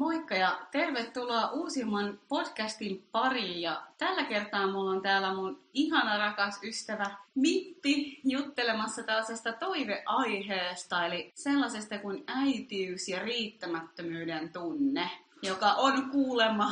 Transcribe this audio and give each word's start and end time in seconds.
Moikka 0.00 0.34
ja 0.34 0.58
tervetuloa 0.70 1.50
uusimman 1.50 2.20
podcastin 2.28 3.04
pariin. 3.12 3.62
Ja 3.62 3.82
tällä 3.98 4.24
kertaa 4.24 4.66
mulla 4.66 4.90
on 4.90 5.02
täällä 5.02 5.34
mun 5.34 5.60
ihana 5.74 6.18
rakas 6.18 6.60
ystävä 6.62 7.10
Mippi 7.34 8.20
juttelemassa 8.24 9.02
tällaisesta 9.02 9.52
toiveaiheesta, 9.52 11.06
eli 11.06 11.32
sellaisesta 11.34 11.98
kuin 11.98 12.24
äitiys 12.26 13.08
ja 13.08 13.22
riittämättömyyden 13.22 14.52
tunne, 14.52 15.10
joka 15.42 15.72
on 15.72 16.10
kuulemma 16.10 16.70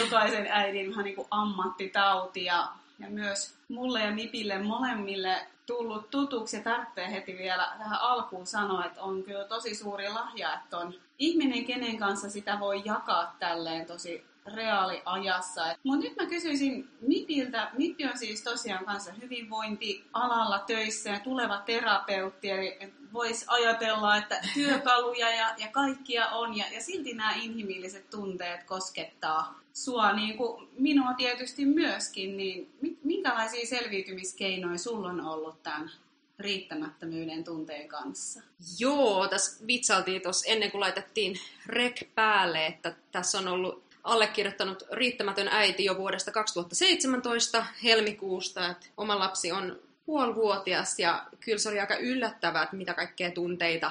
jokaisen 0.00 0.46
äidin 0.46 0.90
vähän 0.90 1.04
niin 1.04 1.16
kuin 1.16 1.28
ammattitauti 1.30 2.44
ja, 2.44 2.68
ja 2.98 3.10
myös 3.10 3.54
mulle 3.68 4.00
ja 4.00 4.10
Mipille 4.10 4.58
molemmille 4.58 5.46
tullut 5.66 6.10
tutuksi 6.10 6.56
ja 6.56 6.62
tarvitsee 6.62 7.12
heti 7.12 7.38
vielä 7.38 7.72
tähän 7.78 8.00
alkuun 8.00 8.46
sanoa, 8.46 8.84
että 8.84 9.02
on 9.02 9.22
kyllä 9.22 9.44
tosi 9.44 9.74
suuri 9.74 10.08
lahja, 10.08 10.54
että 10.54 10.78
on 10.78 10.94
ihminen, 11.20 11.64
kenen 11.64 11.98
kanssa 11.98 12.30
sitä 12.30 12.60
voi 12.60 12.82
jakaa 12.84 13.36
tälleen 13.38 13.86
tosi 13.86 14.24
reaaliajassa. 14.54 15.76
Mutta 15.84 16.04
nyt 16.06 16.16
mä 16.16 16.26
kysyisin 16.26 16.88
Mipiltä, 17.00 17.70
Mipi 17.78 18.04
on 18.04 18.18
siis 18.18 18.42
tosiaan 18.42 18.84
kanssa 18.84 19.12
hyvinvointialalla 19.12 20.58
töissä 20.58 21.10
ja 21.10 21.20
tuleva 21.20 21.58
terapeutti, 21.58 22.50
eli 22.50 22.78
voisi 23.12 23.44
ajatella, 23.48 24.16
että 24.16 24.40
työkaluja 24.54 25.30
ja, 25.30 25.54
ja 25.58 25.68
kaikkia 25.72 26.28
on, 26.28 26.56
ja, 26.56 26.64
ja 26.72 26.80
silti 26.80 27.14
nämä 27.14 27.34
inhimilliset 27.34 28.10
tunteet 28.10 28.64
koskettaa 28.64 29.60
sua, 29.72 30.12
niin 30.12 30.36
kuin 30.36 30.68
minua 30.78 31.12
tietysti 31.14 31.66
myöskin, 31.66 32.36
niin 32.36 32.72
minkälaisia 33.04 33.66
selviytymiskeinoja 33.66 34.78
sulla 34.78 35.08
on 35.08 35.20
ollut 35.20 35.62
tämän 35.62 35.90
riittämättömyyden 36.40 37.44
tunteen 37.44 37.88
kanssa? 37.88 38.40
Joo, 38.78 39.28
tässä 39.28 39.66
vitsailtiin 39.66 40.22
tuossa 40.22 40.48
ennen 40.48 40.70
kuin 40.70 40.80
laitettiin 40.80 41.36
rek 41.66 42.08
päälle, 42.14 42.66
että 42.66 42.94
tässä 43.12 43.38
on 43.38 43.48
ollut 43.48 43.82
allekirjoittanut 44.04 44.82
riittämätön 44.92 45.48
äiti 45.48 45.84
jo 45.84 45.96
vuodesta 45.96 46.32
2017 46.32 47.66
helmikuusta, 47.84 48.68
että 48.68 48.86
oma 48.96 49.18
lapsi 49.18 49.52
on 49.52 49.80
puolivuotias 50.06 50.98
ja 50.98 51.26
kyllä 51.40 51.58
se 51.58 51.68
oli 51.68 51.80
aika 51.80 51.96
yllättävää, 51.96 52.62
että 52.62 52.76
mitä 52.76 52.94
kaikkea 52.94 53.30
tunteita 53.30 53.90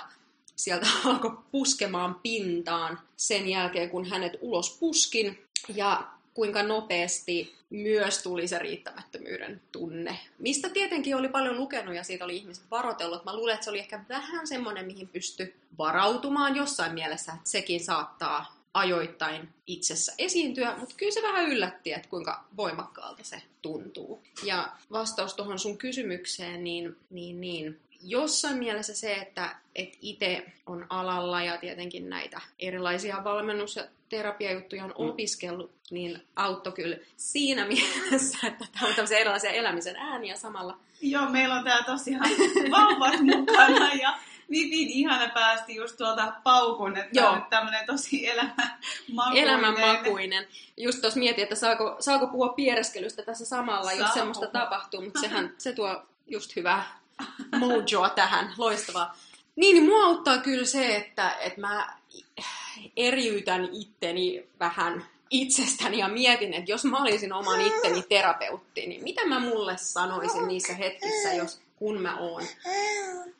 sieltä 0.56 0.88
alkoi 1.06 1.38
puskemaan 1.52 2.16
pintaan 2.16 3.00
sen 3.18 3.50
jälkeen, 3.50 3.90
kun 3.90 4.06
hänet 4.06 4.34
ulos 4.42 4.78
puskin. 4.80 5.46
Ja 5.76 6.08
kuinka 6.40 6.64
nopeasti 6.64 7.56
myös 7.70 8.24
tuli 8.24 8.48
se 8.48 8.60
riittämättömyyden 8.60 9.62
tunne. 9.72 10.20
Mistä 10.38 10.70
tietenkin 10.70 11.16
oli 11.16 11.30
paljon 11.30 11.58
lukenut 11.58 11.96
ja 11.96 12.04
siitä 12.04 12.26
oli 12.26 12.38
ihmiset 12.38 12.64
varoitellut. 12.72 13.26
Mä 13.26 13.36
luulen, 13.36 13.54
että 13.54 13.64
se 13.64 13.70
oli 13.70 13.80
ehkä 13.80 14.04
vähän 14.10 14.48
semmoinen, 14.48 14.86
mihin 14.86 15.08
pysty 15.08 15.56
varautumaan 15.78 16.56
jossain 16.56 16.94
mielessä, 16.94 17.32
että 17.32 17.50
sekin 17.50 17.84
saattaa 17.84 18.56
ajoittain 18.74 19.50
itsessä 19.68 20.14
esiintyä, 20.18 20.76
mutta 20.78 20.96
kyllä 20.98 21.12
se 21.12 21.22
vähän 21.22 21.46
yllätti, 21.46 21.94
että 21.94 22.10
kuinka 22.10 22.44
voimakkaalta 22.58 23.24
se 23.24 23.42
tuntuu. 23.62 24.24
Ja 24.44 24.72
vastaus 24.92 25.34
tuohon 25.34 25.60
sun 25.60 25.78
kysymykseen, 25.78 26.64
niin, 26.64 26.96
niin, 27.10 27.42
niin 27.42 27.80
jossain 28.02 28.58
mielessä 28.58 28.96
se, 28.96 29.14
että 29.14 29.56
et 29.76 29.98
itse 30.02 30.46
on 30.66 30.86
alalla 30.90 31.44
ja 31.44 31.58
tietenkin 31.58 32.10
näitä 32.10 32.42
erilaisia 32.60 33.24
valmennus- 33.24 33.76
ja 33.76 33.84
terapiajuttuja 34.10 34.84
on 34.84 34.90
mm. 34.90 35.10
opiskellut, 35.10 35.72
niin 35.92 36.24
auttoi 36.36 36.74
kyllä 36.74 36.98
siinä 37.18 37.66
mielessä, 37.74 38.48
että 38.48 38.66
tämä 38.74 38.88
on 38.88 38.96
tämmöisiä 38.96 39.18
erilaisia 39.18 39.52
elämisen 39.52 39.96
ääniä 39.96 40.36
samalla. 40.36 40.78
Joo, 41.02 41.30
meillä 41.30 41.56
on 41.56 41.64
täällä 41.64 41.86
tosiaan 41.86 42.30
vauvat 42.72 43.20
mukana 43.22 43.94
ja 43.94 44.18
Vipin 44.52 44.90
ihana 44.90 45.30
päästi 45.34 45.76
just 45.76 45.98
tuolta 45.98 46.34
paukun, 46.44 46.98
että 46.98 47.20
Joo. 47.20 47.30
on 47.30 47.46
tämmöinen 47.50 47.86
tosi 47.86 48.28
elämänmakuinen. 48.28 49.44
Elämänmakuinen. 49.44 50.48
Just 50.78 51.02
tuossa 51.02 51.20
mietin, 51.20 51.44
että 51.44 51.56
saako, 51.56 51.98
saako 52.00 52.28
puhua 52.28 52.50
piereskelystä 52.50 53.24
tässä 53.24 53.46
samalla, 53.46 53.92
Saa 53.92 54.00
jos 54.00 54.14
semmoista 54.14 54.48
puhua. 54.48 54.62
tapahtuu, 54.66 55.02
mutta 55.02 55.20
sehän 55.20 55.54
se 55.58 55.74
tuo 55.74 56.04
just 56.28 56.56
hyvää 56.56 57.00
mojoa 57.60 58.10
tähän, 58.10 58.54
loistavaa. 58.58 59.18
Niin, 59.56 59.74
niin 59.74 59.86
mua 59.86 60.04
auttaa 60.06 60.38
kyllä 60.38 60.66
se, 60.66 60.96
että, 60.96 61.36
että 61.40 61.62
mä 61.62 61.94
eriytän 62.98 63.70
itteni 63.72 64.48
vähän 64.60 65.06
itsestäni 65.30 65.98
ja 65.98 66.08
mietin, 66.08 66.54
että 66.54 66.72
jos 66.72 66.86
mä 66.86 67.02
olisin 67.02 67.34
oman 67.34 67.62
itteni 67.62 68.04
terapeutti, 68.10 68.88
niin 68.88 69.04
mitä 69.04 69.26
mä 69.26 69.40
mulle 69.40 69.78
sanoisin 69.78 70.48
niissä 70.48 70.74
hetkissä, 70.74 71.34
jos 71.34 71.62
kun 71.76 72.02
mä 72.02 72.18
oon, 72.18 72.44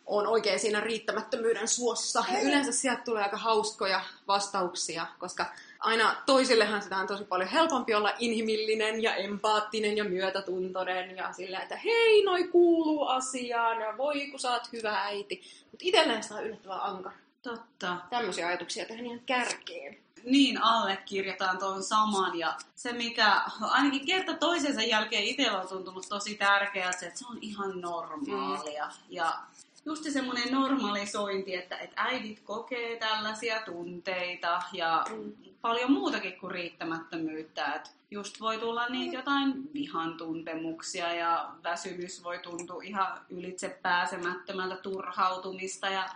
oon 0.06 0.28
oikein 0.28 0.60
siinä 0.60 0.80
riittämättömyyden 0.80 1.68
suossa. 1.68 2.26
Ja 2.34 2.42
yleensä 2.42 2.72
sieltä 2.72 3.02
tulee 3.02 3.24
aika 3.24 3.38
hauskoja 3.38 4.02
vastauksia, 4.28 5.08
koska 5.20 5.46
aina 5.80 6.16
toisillehan 6.26 6.82
sitä 6.82 6.98
on 6.98 7.08
tosi 7.08 7.24
paljon 7.24 7.50
helpompi 7.50 7.94
olla 7.94 8.14
inhimillinen 8.20 9.04
ja 9.04 9.16
empaattinen 9.16 9.98
ja 9.98 10.04
myötätuntoinen 10.04 11.18
ja 11.18 11.34
sillä, 11.34 11.60
että 11.60 11.76
hei, 11.76 12.24
noi 12.24 12.44
kuuluu 12.44 13.08
asiaan 13.08 13.82
ja 13.82 13.98
voi 13.98 14.28
kun 14.28 14.40
sä 14.40 14.52
oot 14.52 14.72
hyvä 14.74 15.02
äiti. 15.02 15.42
Mutta 15.72 15.86
itselleen 15.86 16.24
sitä 16.24 16.36
on 16.36 16.44
yllättävän 16.44 16.82
ankara. 16.82 17.16
Totta. 17.42 17.98
Tämmöisiä 18.10 18.48
ajatuksia 18.48 18.86
tähän 18.86 19.06
ihan 19.06 19.20
kärkeen. 19.26 19.98
Niin, 20.24 20.64
allekirjataan 20.64 21.58
tuon 21.58 21.84
saman. 21.84 22.40
Ja 22.40 22.58
se, 22.76 22.94
mikä 22.94 23.42
ainakin 23.62 24.06
kerta 24.06 24.34
toisensa 24.34 24.82
jälkeen 24.82 25.24
itsellä 25.24 25.62
on 25.62 25.68
tuntunut 25.68 26.06
tosi 26.10 26.36
tärkeää, 26.36 26.90
että 26.90 27.20
se 27.20 27.26
on 27.30 27.38
ihan 27.42 27.82
normaalia. 27.82 28.86
Mm. 28.86 28.92
Ja 29.10 29.40
just 29.86 30.04
semmoinen 30.04 30.52
normalisointi, 30.52 31.56
että, 31.56 31.78
että 31.78 32.02
äidit 32.02 32.40
kokee 32.40 32.96
tällaisia 32.96 33.62
tunteita 33.62 34.62
ja 34.74 35.06
mm. 35.10 35.34
paljon 35.62 35.92
muutakin 35.92 36.40
kuin 36.40 36.52
riittämättömyyttä. 36.52 37.74
Että 37.74 37.90
just 38.12 38.40
voi 38.40 38.58
tulla 38.58 38.88
niitä 38.88 39.16
jotain 39.16 39.74
vihan 39.74 40.18
tuntemuksia 40.18 41.14
ja 41.14 41.50
väsymys 41.64 42.24
voi 42.24 42.40
tuntua 42.40 42.84
ihan 42.84 43.22
ylitse 43.30 43.80
pääsemättömältä 43.82 44.78
turhautumista 44.78 45.90
ja 45.90 46.10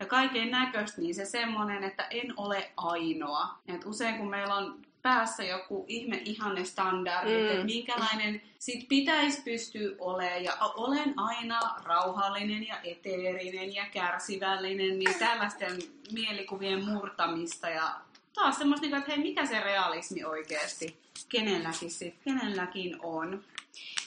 ja 0.00 0.06
kaiken 0.06 0.50
näköistä, 0.50 1.00
niin 1.00 1.14
se 1.14 1.24
semmoinen, 1.24 1.84
että 1.84 2.06
en 2.10 2.34
ole 2.36 2.70
ainoa. 2.76 3.58
Et 3.68 3.86
usein 3.86 4.18
kun 4.18 4.30
meillä 4.30 4.54
on 4.54 4.86
päässä 5.02 5.44
joku 5.44 5.84
ihme 5.88 6.22
ihanne 6.24 6.64
standardi, 6.64 7.30
mm. 7.30 7.48
että 7.48 7.64
minkälainen 7.64 8.42
sit 8.58 8.88
pitäisi 8.88 9.42
pystyä 9.42 9.96
olemaan. 9.98 10.44
Ja 10.44 10.56
olen 10.60 11.14
aina 11.16 11.60
rauhallinen 11.84 12.66
ja 12.66 12.76
eteerinen 12.84 13.74
ja 13.74 13.86
kärsivällinen, 13.92 14.98
niin 14.98 15.18
tällaisten 15.18 15.78
mielikuvien 16.12 16.84
murtamista 16.84 17.68
ja 17.68 17.94
taas 18.34 18.58
semmoista, 18.58 18.86
niin 18.86 18.96
että 18.96 19.10
hei, 19.10 19.22
mikä 19.22 19.46
se 19.46 19.60
realismi 19.60 20.24
oikeasti 20.24 20.96
kenelläkin, 21.28 21.90
sit, 21.90 22.14
kenelläkin 22.24 22.96
on. 23.02 23.44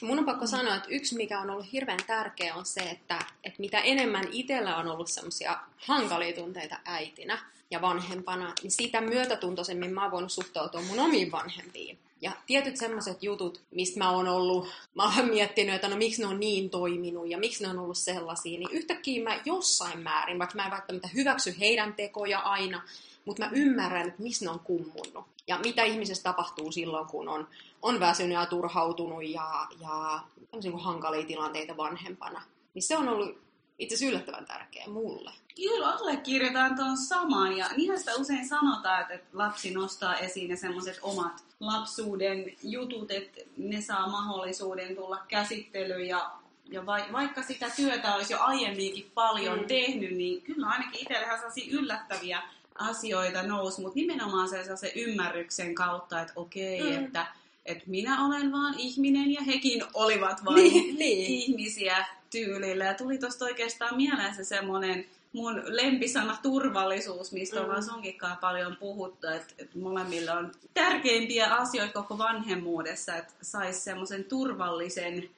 Mun 0.00 0.18
on 0.18 0.24
pakko 0.24 0.46
sanoa, 0.46 0.76
että 0.76 0.88
yksi 0.88 1.16
mikä 1.16 1.40
on 1.40 1.50
ollut 1.50 1.72
hirveän 1.72 2.00
tärkeä 2.06 2.54
on 2.54 2.66
se, 2.66 2.80
että, 2.80 3.18
että 3.44 3.60
mitä 3.60 3.80
enemmän 3.80 4.24
itsellä 4.32 4.76
on 4.76 4.88
ollut 4.88 5.08
semmoisia 5.08 5.60
hankalia 5.76 6.34
tunteita 6.34 6.76
äitinä 6.84 7.38
ja 7.70 7.80
vanhempana, 7.80 8.54
niin 8.62 8.70
sitä 8.70 9.00
myötätuntoisemmin 9.00 9.94
mä 9.94 10.02
oon 10.02 10.10
voinut 10.10 10.32
suhtautua 10.32 10.82
mun 10.82 10.98
omiin 10.98 11.32
vanhempiin. 11.32 11.98
Ja 12.22 12.32
tietyt 12.46 12.76
semmoiset 12.76 13.22
jutut, 13.22 13.62
mistä 13.70 13.98
mä 13.98 14.10
oon 14.10 14.28
ollut, 14.28 14.68
mä 14.94 15.16
oon 15.16 15.28
miettinyt, 15.28 15.74
että 15.74 15.88
no 15.88 15.96
miksi 15.96 16.22
ne 16.22 16.28
on 16.28 16.40
niin 16.40 16.70
toiminut 16.70 17.28
ja 17.28 17.38
miksi 17.38 17.62
ne 17.62 17.70
on 17.70 17.78
ollut 17.78 17.98
sellaisia, 17.98 18.58
niin 18.58 18.70
yhtäkkiä 18.72 19.24
mä 19.24 19.40
jossain 19.44 20.00
määrin, 20.00 20.38
vaikka 20.38 20.56
mä 20.56 20.64
en 20.64 20.70
välttämättä 20.70 21.08
hyväksy 21.14 21.56
heidän 21.60 21.94
tekoja 21.94 22.38
aina, 22.38 22.82
mutta 23.24 23.44
mä 23.44 23.50
ymmärrän, 23.54 24.08
että 24.08 24.22
missä 24.22 24.44
ne 24.44 24.50
on 24.50 24.60
kummunnut. 24.60 25.24
Ja 25.50 25.58
mitä 25.58 25.82
ihmisessä 25.82 26.22
tapahtuu 26.22 26.72
silloin, 26.72 27.06
kun 27.06 27.28
on, 27.28 27.48
on 27.82 28.00
väsynyt 28.00 28.32
ja 28.32 28.46
turhautunut 28.46 29.24
ja, 29.24 29.66
ja 29.80 30.20
niin 30.62 30.80
hankalia 30.80 31.26
tilanteita 31.26 31.76
vanhempana. 31.76 32.42
Niin 32.74 32.82
se 32.82 32.96
on 32.96 33.08
ollut 33.08 33.38
itse 33.78 33.94
asiassa 33.94 34.10
yllättävän 34.10 34.46
tärkeä 34.46 34.84
mulle. 34.86 35.32
Kyllä, 35.56 35.90
allekirjoitan 35.90 36.76
tuon 36.76 36.96
saman. 36.96 37.56
Ja 37.56 37.68
niinhän 37.76 37.98
sitä 37.98 38.14
usein 38.14 38.48
sanotaan, 38.48 39.00
että 39.00 39.18
lapsi 39.32 39.70
nostaa 39.70 40.16
esiin 40.16 40.50
ne 40.50 40.56
semmoiset 40.56 40.98
omat 41.02 41.44
lapsuuden 41.60 42.56
jutut, 42.62 43.10
että 43.10 43.40
ne 43.56 43.80
saa 43.80 44.08
mahdollisuuden 44.08 44.96
tulla 44.96 45.18
käsittelyyn 45.28 46.08
ja 46.08 46.30
ja 46.72 46.86
vaikka 46.86 47.42
sitä 47.42 47.70
työtä 47.76 48.14
olisi 48.14 48.32
jo 48.32 48.38
aiemminkin 48.40 49.10
paljon 49.14 49.58
mm. 49.58 49.66
tehnyt, 49.66 50.10
niin 50.10 50.42
kyllä 50.42 50.66
ainakin 50.66 51.00
itsellähän 51.00 51.38
sellaisia 51.38 51.78
yllättäviä 51.78 52.42
asioita 52.80 53.42
nousi, 53.42 53.80
mutta 53.80 53.96
nimenomaan 53.96 54.48
se, 54.48 54.76
se 54.76 54.92
ymmärryksen 54.96 55.74
kautta, 55.74 56.20
että 56.20 56.32
okei, 56.36 56.82
mm. 56.82 57.04
että, 57.04 57.26
että 57.66 57.84
minä 57.86 58.26
olen 58.26 58.52
vaan 58.52 58.74
ihminen 58.78 59.32
ja 59.32 59.42
hekin 59.42 59.82
olivat 59.94 60.44
vain 60.44 60.56
niin, 60.56 60.98
niin. 60.98 61.26
ihmisiä 61.26 62.06
tyylillä. 62.30 62.84
Ja 62.84 62.94
tuli 62.94 63.18
tuosta 63.18 63.44
oikeastaan 63.44 63.96
mieleen 63.96 64.34
se 64.34 64.44
semmoinen 64.44 65.06
mun 65.32 65.62
lempisana 65.66 66.38
turvallisuus, 66.42 67.32
mistä 67.32 67.56
mm. 67.56 67.64
ollaan 67.64 67.82
sunkinkaan 67.82 68.36
paljon 68.36 68.76
puhuttu, 68.76 69.26
että, 69.26 69.54
että 69.58 69.78
molemmilla 69.78 70.32
on 70.32 70.52
tärkeimpiä 70.74 71.54
asioita 71.54 71.92
koko 71.92 72.18
vanhemmuudessa, 72.18 73.16
että 73.16 73.32
saisi 73.42 73.80
semmoisen 73.80 74.24
turvallisen 74.24 75.30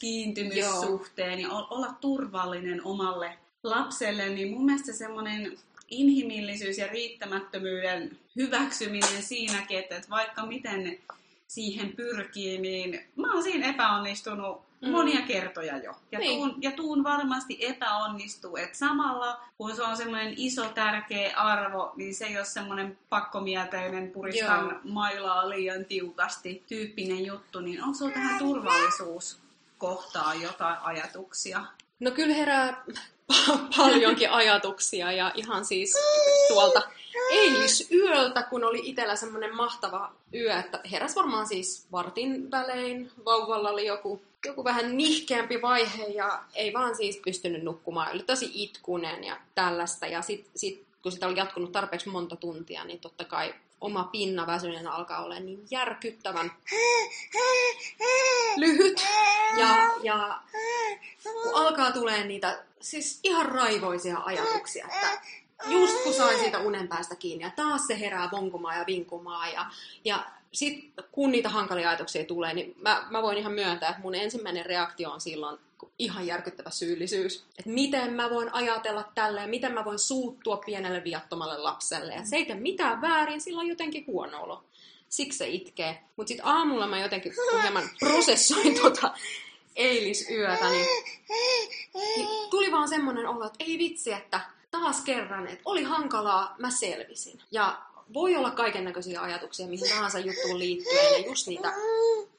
kiintymyssuhteen 0.00 1.40
Joo. 1.40 1.58
ja 1.58 1.66
olla 1.70 1.94
turvallinen 2.00 2.84
omalle 2.84 3.38
lapselle, 3.62 4.28
niin 4.28 4.50
mun 4.50 4.64
mielestä 4.64 4.92
semmoinen 4.92 5.58
inhimillisyys 5.90 6.78
ja 6.78 6.86
riittämättömyyden 6.86 8.18
hyväksyminen 8.36 9.22
siinäkin, 9.22 9.78
että, 9.78 9.96
että 9.96 10.10
vaikka 10.10 10.46
miten 10.46 10.98
siihen 11.46 11.92
pyrkii, 11.92 12.58
niin 12.58 13.00
mä 13.16 13.32
oon 13.32 13.42
siinä 13.42 13.66
epäonnistunut 13.66 14.62
mm. 14.80 14.90
monia 14.90 15.20
kertoja 15.20 15.78
jo. 15.78 15.92
Ja, 16.12 16.18
niin. 16.18 16.38
tuun, 16.38 16.62
ja 16.62 16.70
tuun 16.70 17.04
varmasti 17.04 17.58
epäonnistuu. 17.60 18.56
Että 18.56 18.78
samalla, 18.78 19.40
kun 19.58 19.76
se 19.76 19.82
on 19.82 19.96
semmoinen 19.96 20.34
iso, 20.36 20.68
tärkeä 20.68 21.36
arvo, 21.36 21.92
niin 21.96 22.14
se 22.14 22.26
ei 22.26 22.36
ole 22.36 22.44
semmoinen 22.44 22.98
pakkomielteinen 23.08 24.10
puristan 24.10 24.68
Joo. 24.68 24.80
mailaa 24.84 25.50
liian 25.50 25.84
tiukasti 25.84 26.64
tyyppinen 26.68 27.26
juttu, 27.26 27.60
niin 27.60 27.82
onko 27.82 27.94
sulla 27.94 28.12
tähän 28.12 28.38
turvallisuuskohtaan 28.38 30.42
jotain 30.42 30.76
ajatuksia? 30.82 31.64
No 32.00 32.10
kyllä 32.10 32.34
herää 32.34 32.84
paljonkin 33.76 34.30
ajatuksia 34.30 35.12
ja 35.12 35.32
ihan 35.34 35.64
siis 35.64 35.94
tuolta 36.48 36.82
eilisyöltä, 37.30 38.42
kun 38.42 38.64
oli 38.64 38.80
itsellä 38.84 39.16
semmoinen 39.16 39.56
mahtava 39.56 40.12
yö, 40.34 40.58
että 40.58 40.80
heräs 40.92 41.16
varmaan 41.16 41.46
siis 41.46 41.86
vartin 41.92 42.50
välein, 42.50 43.10
vauvalla 43.24 43.70
oli 43.70 43.86
joku, 43.86 44.22
joku 44.46 44.64
vähän 44.64 44.96
nihkeämpi 44.96 45.62
vaihe 45.62 46.04
ja 46.04 46.42
ei 46.54 46.72
vaan 46.72 46.96
siis 46.96 47.20
pystynyt 47.24 47.62
nukkumaan, 47.62 48.12
oli 48.12 48.22
tosi 48.22 48.50
itkunen 48.54 49.24
ja 49.24 49.36
tällaista 49.54 50.06
ja 50.06 50.22
sitten 50.22 50.52
sit, 50.56 50.84
kun 51.02 51.12
sitä 51.12 51.26
oli 51.26 51.38
jatkunut 51.38 51.72
tarpeeksi 51.72 52.08
monta 52.08 52.36
tuntia, 52.36 52.84
niin 52.84 53.00
totta 53.00 53.24
kai 53.24 53.54
oma 53.80 54.04
pinna 54.04 54.46
väsyneenä 54.46 54.92
alkaa 54.92 55.24
olla 55.24 55.40
niin 55.40 55.66
järkyttävän 55.70 56.52
lyhyt. 58.56 59.02
Ja, 59.58 59.76
ja 60.02 60.40
kun 61.22 61.54
alkaa 61.54 61.92
tulee 61.92 62.24
niitä 62.24 62.62
siis 62.80 63.20
ihan 63.24 63.46
raivoisia 63.46 64.18
ajatuksia, 64.24 64.88
että 64.94 65.20
just 65.68 66.02
kun 66.04 66.14
sain 66.14 66.38
siitä 66.38 66.58
unen 66.58 66.88
päästä 66.88 67.16
kiinni 67.16 67.44
ja 67.44 67.50
taas 67.56 67.86
se 67.86 68.00
herää 68.00 68.28
vonkumaan 68.32 68.78
ja 68.78 68.86
vinkumaan 68.86 69.52
ja, 69.52 69.66
ja 70.04 70.26
sitten 70.52 71.04
kun 71.12 71.32
niitä 71.32 71.48
hankalia 71.48 71.88
ajatuksia 71.88 72.24
tulee, 72.24 72.54
niin 72.54 72.74
mä, 72.82 73.06
mä 73.10 73.22
voin 73.22 73.38
ihan 73.38 73.52
myöntää, 73.52 73.88
että 73.88 74.02
mun 74.02 74.14
ensimmäinen 74.14 74.66
reaktio 74.66 75.10
on 75.10 75.20
silloin 75.20 75.58
ihan 75.98 76.26
järkyttävä 76.26 76.70
syyllisyys. 76.70 77.44
Että 77.58 77.70
miten 77.70 78.12
mä 78.12 78.30
voin 78.30 78.54
ajatella 78.54 79.10
tälleen, 79.14 79.50
miten 79.50 79.72
mä 79.72 79.84
voin 79.84 79.98
suuttua 79.98 80.56
pienelle 80.56 81.04
viattomalle 81.04 81.58
lapselle. 81.58 82.14
Ja 82.14 82.24
se 82.24 82.36
ei 82.36 82.44
tee 82.44 82.56
mitään 82.56 83.00
väärin, 83.00 83.40
sillä 83.40 83.60
on 83.60 83.68
jotenkin 83.68 84.06
huono 84.06 84.42
olo. 84.42 84.64
Siksi 85.08 85.38
se 85.38 85.48
itkee. 85.48 86.00
Mutta 86.16 86.28
sitten 86.28 86.46
aamulla 86.46 86.86
mä 86.86 87.00
jotenkin 87.00 87.32
hieman 87.62 87.90
prosessoin 87.98 88.74
tota 88.80 89.14
eilisyötä, 89.76 90.70
niin, 90.70 90.86
niin 92.16 92.28
tuli 92.50 92.72
vaan 92.72 92.88
semmoinen 92.88 93.26
olo, 93.26 93.46
että 93.46 93.64
ei 93.64 93.78
vitsi, 93.78 94.12
että 94.12 94.40
taas 94.70 95.00
kerran, 95.00 95.46
että 95.46 95.62
oli 95.64 95.82
hankalaa, 95.82 96.54
mä 96.58 96.70
selvisin. 96.70 97.42
Ja 97.50 97.78
voi 98.14 98.36
olla 98.36 98.50
kaiken 98.50 98.84
näköisiä 98.84 99.22
ajatuksia 99.22 99.66
mihin 99.66 99.88
tahansa 99.88 100.18
juttuun 100.18 100.58
liittyen, 100.58 101.12
ja 101.12 101.26
just 101.26 101.46
niitä 101.46 101.74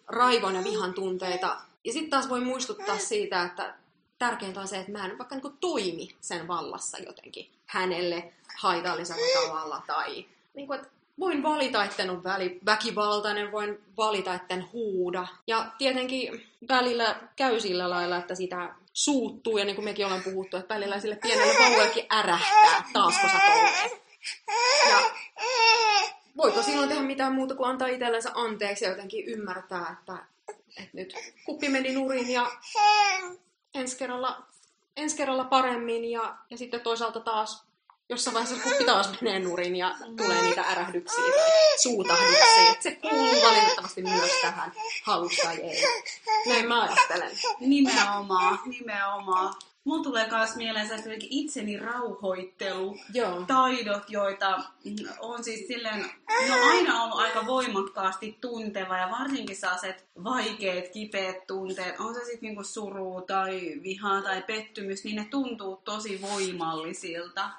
raivon 0.08 0.56
ja 0.56 0.64
vihan 0.64 0.94
tunteita. 0.94 1.58
Ja 1.84 1.94
sitten 1.94 2.10
taas 2.10 2.30
voi 2.30 2.42
muistuttaa 2.42 2.98
siitä, 2.98 3.44
että 3.44 3.76
tärkeintä 4.20 4.60
on 4.60 4.68
se, 4.68 4.78
että 4.78 4.92
mä 4.92 5.06
en 5.06 5.18
vaikka 5.18 5.36
niin 5.36 5.58
toimi 5.60 6.16
sen 6.22 6.48
vallassa 6.48 6.98
jotenkin 6.98 7.52
hänelle 7.66 8.34
haitallisella 8.58 9.42
tavalla, 9.44 9.82
tai 9.88 10.26
niin 10.54 10.68
kuin, 10.68 10.80
että 10.80 10.92
voin 11.20 11.44
valita, 11.44 11.84
etten 11.84 12.10
ole 12.10 12.60
väkivaltainen, 12.66 13.52
voin 13.52 13.84
valita, 13.98 14.34
etten 14.34 14.72
huuda. 14.72 15.28
Ja 15.48 15.66
tietenkin 15.78 16.48
välillä 16.68 17.16
käy 17.36 17.60
sillä 17.60 17.90
lailla, 17.90 18.18
että 18.18 18.36
sitä 18.36 18.76
suuttuu, 18.94 19.58
ja 19.58 19.66
niin 19.66 19.76
kuin 19.76 19.86
mekin 19.86 20.06
ollaan 20.06 20.24
puhuttu, 20.24 20.58
että 20.58 20.74
välillä 20.74 21.00
sille 21.00 21.16
pienelle 21.16 21.54
vauvallekin 21.60 22.06
ärähtää, 22.12 22.84
taasko 22.94 23.28
sä 23.28 23.40
Ja 24.90 25.02
voiko 26.38 26.64
silloin 26.64 26.90
tehdä 26.90 27.04
mitään 27.04 27.34
muuta 27.34 27.56
kuin 27.56 27.70
antaa 27.70 27.88
itsellensä 27.88 28.32
anteeksi 28.34 28.86
ja 28.86 28.92
jotenkin 28.92 29.26
ymmärtää, 29.26 29.98
että, 30.00 30.26
että 30.78 30.90
nyt 30.94 31.14
kuppi 31.46 31.70
meni 31.70 31.94
nurin 31.94 32.30
ja 32.30 32.52
ensi 33.74 33.98
kerralla, 33.98 34.44
ensi 34.98 35.18
kerralla 35.18 35.44
paremmin 35.44 36.12
ja, 36.12 36.36
ja 36.50 36.58
sitten 36.58 36.82
toisaalta 36.82 37.20
taas 37.20 37.71
jossain 38.10 38.34
vaiheessa 38.34 38.64
kuppi 38.64 38.86
taas 38.86 39.22
menee 39.22 39.40
nurin 39.40 39.76
ja 39.76 39.96
tulee 40.18 40.42
niitä 40.42 40.62
ärähdyksiä 40.62 41.24
tai 41.36 41.78
suutahduksia. 41.84 42.76
se 42.80 42.92
kuuluu 42.92 43.42
valitettavasti 43.44 44.02
myös 44.02 44.32
tähän 44.42 44.72
halusta 45.04 45.44
tai 45.44 45.56
ei. 45.58 45.84
Näin 46.48 46.68
mä 46.68 46.82
ajattelen. 46.82 47.32
Nimenomaan, 47.60 48.60
nimenomaan. 48.66 49.54
Mulla 49.84 50.04
tulee 50.04 50.28
myös 50.32 50.56
mieleen 50.56 50.88
sellaiset 50.88 51.28
itseni 51.30 51.78
rauhoittelu, 51.80 52.98
Joo. 53.14 53.42
taidot, 53.48 54.10
joita 54.10 54.64
on 55.20 55.44
siis 55.44 55.68
silleen, 55.68 56.00
no 56.50 56.56
aina 56.70 57.04
ollut 57.04 57.20
aika 57.20 57.46
voimakkaasti 57.46 58.38
tunteva 58.42 58.98
ja 58.98 59.10
varsinkin 59.20 59.56
sellaiset 59.56 60.06
vaikeat, 60.24 60.88
kipeät 60.88 61.48
tunteet, 61.48 62.00
on 62.00 62.14
se 62.14 62.20
sitten 62.20 62.40
niinku 62.42 62.64
suru 62.64 63.22
tai 63.22 63.74
viha 63.84 64.22
tai 64.22 64.42
pettymys, 64.42 65.04
niin 65.04 65.16
ne 65.16 65.28
tuntuu 65.32 65.82
tosi 65.86 66.22
voimallisilta. 66.22 67.50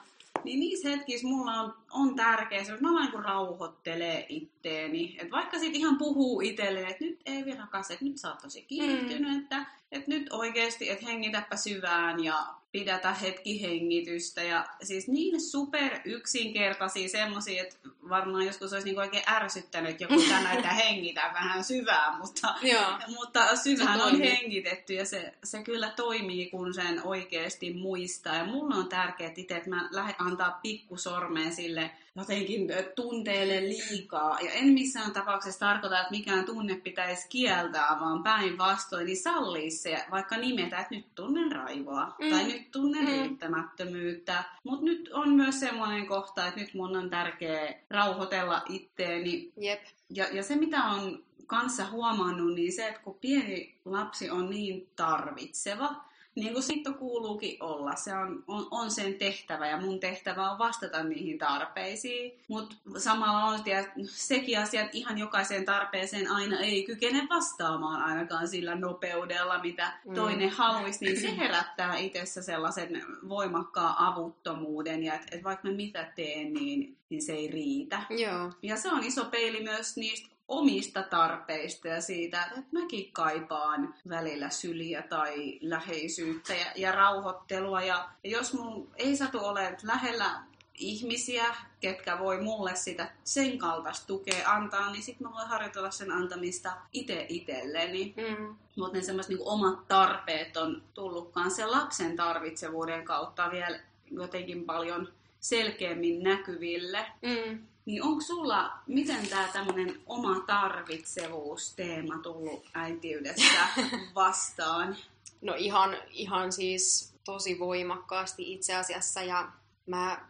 Niin 0.45 0.61
niissä 0.61 0.89
hetkissä 0.89 1.27
mulla 1.27 1.53
on, 1.53 1.75
on 1.91 2.17
tärkeää 2.17 2.63
että 2.63 2.79
mä 2.81 2.93
vaan 2.93 3.11
niin 3.11 3.25
rauhoittelee 3.25 4.27
itteeni. 4.29 5.17
Että 5.19 5.31
vaikka 5.31 5.59
sit 5.59 5.77
ihan 5.77 5.99
puhuu 5.99 6.41
itselleen, 6.41 6.89
että 6.89 7.05
nyt 7.05 7.21
ei 7.27 7.45
vielä 7.45 7.61
rakas, 7.61 7.91
että 7.91 8.05
nyt 8.05 8.19
sä 8.19 8.29
oot 8.29 8.39
tosi 8.39 8.63
kiihtynyt, 8.63 9.33
mm. 9.33 9.41
että, 9.41 9.67
että 9.93 10.11
nyt 10.11 10.33
oikeasti, 10.33 10.91
että 10.91 11.07
hengitäpä 11.07 11.57
syvään 11.57 12.25
ja 12.25 12.47
pidätä 12.73 13.13
hetki 13.13 13.63
hengitystä. 13.63 14.43
Ja 14.43 14.67
siis 14.83 15.09
niin 15.09 15.41
super 15.41 16.01
yksinkertaisia 16.05 17.09
semmosia, 17.09 17.63
että 17.63 17.77
varmaan 18.09 18.47
joskus 18.47 18.73
olisi 18.73 18.89
niin 18.89 18.99
oikein 18.99 19.25
ärsyttänyt 19.29 20.01
joku 20.01 20.23
tänä, 20.29 20.53
että 20.53 20.69
hengitä 20.85 21.31
vähän 21.35 21.65
syvään, 21.65 22.19
mutta, 22.19 22.55
mutta 23.17 23.57
syvään 23.57 24.01
on 24.01 24.19
hengitetty 24.19 24.95
ja 24.95 25.05
se, 25.05 25.35
se 25.45 25.63
kyllä 25.63 25.91
toimii, 25.97 26.51
kun 26.51 26.75
sen 26.75 27.07
oikeasti 27.07 27.75
muistaa. 27.75 28.37
Ja 28.37 28.45
mulla 28.45 28.75
on 28.75 28.89
tärkeää 28.89 29.33
itse, 29.37 29.57
että 29.57 29.71
mä 29.71 29.89
lähden 29.93 30.15
antaa 30.19 30.59
pikkusormeen 30.63 31.55
sille 31.55 31.91
jotenkin 32.17 32.69
tunteelle 32.95 33.61
liikaa. 33.61 34.41
Ja 34.41 34.51
en 34.53 34.67
missään 34.67 35.13
tapauksessa 35.13 35.61
tarkoita, 35.61 36.01
että 36.01 36.11
mikään 36.11 36.45
tunne 36.45 36.75
pitäisi 36.75 37.29
kieltää, 37.29 37.97
vaan 38.01 38.23
päinvastoin, 38.23 39.07
niin 39.07 39.23
sallii 39.23 39.71
se, 39.71 40.05
vaikka 40.11 40.37
nimetä, 40.37 40.79
että 40.79 40.95
nyt 40.95 41.15
tunnen 41.15 41.53
raivoa 41.53 42.15
mm. 42.19 42.31
tai 42.31 42.45
nyt 42.45 42.71
tunnen 42.71 43.05
mm. 43.05 43.11
riittämättömyyttä. 43.11 44.45
Mutta 44.65 44.85
nyt 44.85 45.11
on 45.13 45.33
myös 45.33 45.61
semmoinen 45.61 46.07
kohta, 46.07 46.47
että 46.47 46.61
nyt 46.61 46.75
mun 46.75 46.97
on 46.97 47.11
tärkeä 47.11 47.75
rauhoitella 47.91 48.63
itteeni. 48.69 49.53
Jep. 49.57 49.83
Ja, 50.11 50.27
ja 50.33 50.43
se, 50.43 50.57
mitä 50.57 50.85
on 50.85 51.23
kanssa 51.47 51.87
huomannut, 51.91 52.55
niin 52.55 52.73
se, 52.73 52.89
että 52.89 53.01
kun 53.01 53.19
pieni 53.21 53.75
lapsi 53.85 54.31
on 54.31 54.51
niin 54.51 54.89
tarvitseva, 54.97 56.05
niin 56.35 56.53
kuin 56.53 56.63
sitten 56.63 56.95
kuuluukin 56.95 57.63
olla. 57.63 57.97
Se 57.97 58.15
on, 58.15 58.45
on, 58.47 58.67
on 58.71 58.91
sen 58.91 59.15
tehtävä 59.15 59.69
ja 59.69 59.81
mun 59.81 60.01
tehtävä 60.01 60.51
on 60.51 60.59
vastata 60.59 61.03
niihin 61.03 61.39
tarpeisiin. 61.39 62.33
Mutta 62.49 62.77
samalla 62.99 63.45
on 63.45 63.61
sekin 64.05 64.59
asia, 64.59 64.81
että 64.81 64.97
ihan 64.97 65.19
jokaiseen 65.19 65.65
tarpeeseen 65.65 66.31
aina 66.31 66.61
ei 66.61 66.85
kykene 66.85 67.27
vastaamaan 67.31 68.03
ainakaan 68.03 68.49
sillä 68.49 68.75
nopeudella, 68.75 69.63
mitä 69.63 69.93
mm. 70.05 70.15
toinen 70.15 70.51
haluaisi. 70.51 71.05
Niin 71.05 71.21
se 71.21 71.37
herättää 71.43 71.97
itsessä 71.97 72.43
sellaisen 72.43 73.03
voimakkaan 73.29 73.95
avuttomuuden 73.99 75.03
ja 75.03 75.15
että 75.15 75.37
et 75.37 75.45
vaikka 75.45 75.69
mä 75.69 75.75
mitä 75.75 76.13
teen, 76.17 76.55
niin, 76.55 76.97
niin 77.11 77.23
se 77.23 77.33
ei 77.33 77.49
riitä. 77.49 78.03
Joo. 78.11 78.53
Ja 78.63 78.77
se 78.77 78.89
on 78.89 79.05
iso 79.05 79.25
peili 79.25 79.63
myös 79.63 79.97
niistä 79.97 80.32
omista 80.53 81.03
tarpeista 81.03 81.89
ja 81.89 82.01
siitä, 82.01 82.45
että 82.45 82.61
mäkin 82.73 83.13
kaipaan 83.13 83.95
välillä 84.09 84.51
syliä 84.51 85.03
tai 85.03 85.59
läheisyyttä 85.61 86.55
ja, 86.55 86.67
ja 86.77 86.93
rauhoittelua. 86.93 87.83
Ja, 87.83 88.09
ja 88.25 88.31
jos 88.31 88.55
mun 88.55 88.89
ei 88.97 89.17
satu 89.17 89.39
ole 89.39 89.77
lähellä 89.83 90.43
ihmisiä, 90.75 91.45
ketkä 91.81 92.19
voi 92.19 92.41
mulle 92.41 92.77
sitä 92.77 93.11
sen 93.25 93.59
kaltaista 93.59 94.07
tukea 94.07 94.51
antaa, 94.51 94.93
niin 94.93 95.03
sitten 95.03 95.27
mä 95.27 95.33
voin 95.33 95.49
harjoitella 95.49 95.91
sen 95.91 96.13
antamista 96.13 96.73
itse 96.93 97.27
itselleni. 97.29 98.15
Mm. 98.17 98.57
Mutta 98.77 98.99
ne 98.99 99.03
semmoiset 99.03 99.29
niinku 99.29 99.49
omat 99.49 99.89
tarpeet 99.89 100.57
on 100.57 100.83
tullutkaan 100.95 101.51
sen 101.51 101.71
lapsen 101.71 102.17
tarvitsevuuden 102.17 103.05
kautta 103.05 103.51
vielä 103.51 103.81
jotenkin 104.11 104.65
paljon 104.65 105.09
selkeämmin 105.41 106.23
näkyville. 106.23 107.07
Mm. 107.23 107.67
Niin 107.87 108.03
onko 108.03 108.21
sulla, 108.21 108.73
miten 108.87 109.29
tämä 109.29 109.49
tämmöinen 109.53 110.01
oma 110.07 110.41
tarvitsevuusteema 110.47 112.19
tullut 112.19 112.67
äitiydessä 112.75 113.69
vastaan? 114.15 114.97
No 115.41 115.55
ihan, 115.55 115.97
ihan 116.11 116.53
siis 116.53 117.15
tosi 117.25 117.59
voimakkaasti 117.59 118.53
itse 118.53 118.75
asiassa 118.75 119.23
ja 119.23 119.53
mä 119.87 120.29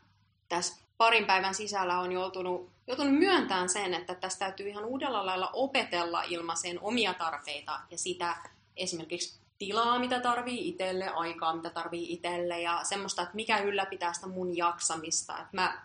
tässä 0.48 0.82
parin 0.96 1.26
päivän 1.26 1.54
sisällä 1.54 1.98
on 1.98 2.12
joutunut, 2.12 2.70
joutunut 2.86 3.18
myöntämään 3.18 3.68
sen, 3.68 3.94
että 3.94 4.14
tästä 4.14 4.38
täytyy 4.38 4.68
ihan 4.68 4.84
uudella 4.84 5.26
lailla 5.26 5.50
opetella 5.52 6.22
ilmaiseen 6.22 6.80
omia 6.80 7.14
tarpeita 7.14 7.80
ja 7.90 7.98
sitä 7.98 8.36
esimerkiksi 8.76 9.38
tilaa, 9.58 9.98
mitä 9.98 10.20
tarvii 10.20 10.68
itselle, 10.68 11.08
aikaa, 11.08 11.56
mitä 11.56 11.70
tarvii 11.70 12.12
itselle 12.12 12.60
ja 12.60 12.80
semmoista, 12.84 13.22
että 13.22 13.34
mikä 13.34 13.58
ylläpitää 13.58 14.12
sitä 14.12 14.26
mun 14.26 14.56
jaksamista. 14.56 15.32
Että 15.32 15.48
mä 15.52 15.82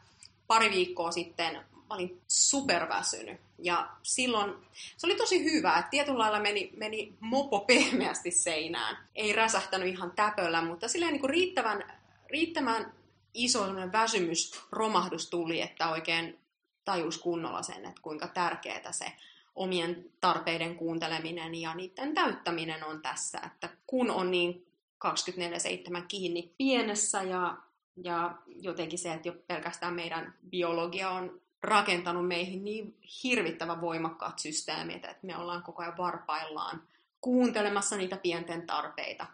pari 0.48 0.72
viikkoa 0.72 1.12
sitten 1.12 1.54
mä 1.90 1.96
olin 1.96 2.22
superväsynyt. 2.28 3.42
Ja 3.60 3.90
silloin 4.04 4.54
se 4.98 5.08
oli 5.08 5.16
tosi 5.16 5.44
hyvä, 5.44 5.78
että 5.78 5.90
tietyllä 5.90 6.20
lailla 6.20 6.40
meni, 6.40 6.72
meni 6.78 7.14
mopo 7.20 7.60
pehmeästi 7.60 8.32
seinään. 8.32 8.98
Ei 9.16 9.34
räsähtänyt 9.34 9.90
ihan 9.90 10.12
täpöllä, 10.12 10.62
mutta 10.62 10.88
silleen 10.88 11.12
niin 11.12 11.22
kuin 11.22 11.30
riittävän, 11.30 11.94
riittävän 12.30 12.94
iso 13.34 13.60
väsymysromahdus 13.92 15.30
tuli, 15.30 15.62
että 15.62 15.90
oikein 15.90 16.40
tajus 16.86 17.18
kunnolla 17.18 17.62
sen, 17.62 17.86
että 17.86 18.02
kuinka 18.02 18.28
tärkeää 18.28 18.92
se 18.92 19.12
omien 19.56 20.06
tarpeiden 20.22 20.76
kuunteleminen 20.76 21.56
ja 21.56 21.74
niiden 21.74 22.14
täyttäminen 22.14 22.84
on 22.84 23.02
tässä, 23.02 23.40
että 23.46 23.70
kun 23.88 24.12
on 24.12 24.32
niin 24.32 24.68
24-7 25.06 26.02
kiinni 26.08 26.54
pienessä 26.58 27.24
ja, 27.24 27.58
ja 28.04 28.38
jotenkin 28.48 29.00
se, 29.00 29.14
että 29.14 29.28
jo 29.28 29.34
pelkästään 29.48 29.94
meidän 29.94 30.34
biologia 30.50 31.10
on 31.10 31.42
rakentanut 31.64 32.28
meihin 32.28 32.64
niin 32.64 32.98
hirvittävän 33.24 33.82
voimakkaat 33.82 34.40
systeemit, 34.40 35.06
että 35.06 35.28
me 35.28 35.38
ollaan 35.38 35.64
koko 35.64 35.82
ajan 35.82 35.98
varpaillaan 35.98 36.84
kuuntelemassa 37.22 37.98
niitä 37.98 38.18
pienten 38.18 38.68
tarpeita. 38.68 39.26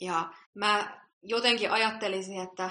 Ja 0.00 0.34
mä 0.54 1.00
jotenkin 1.22 1.70
ajattelisin, 1.70 2.40
että 2.40 2.70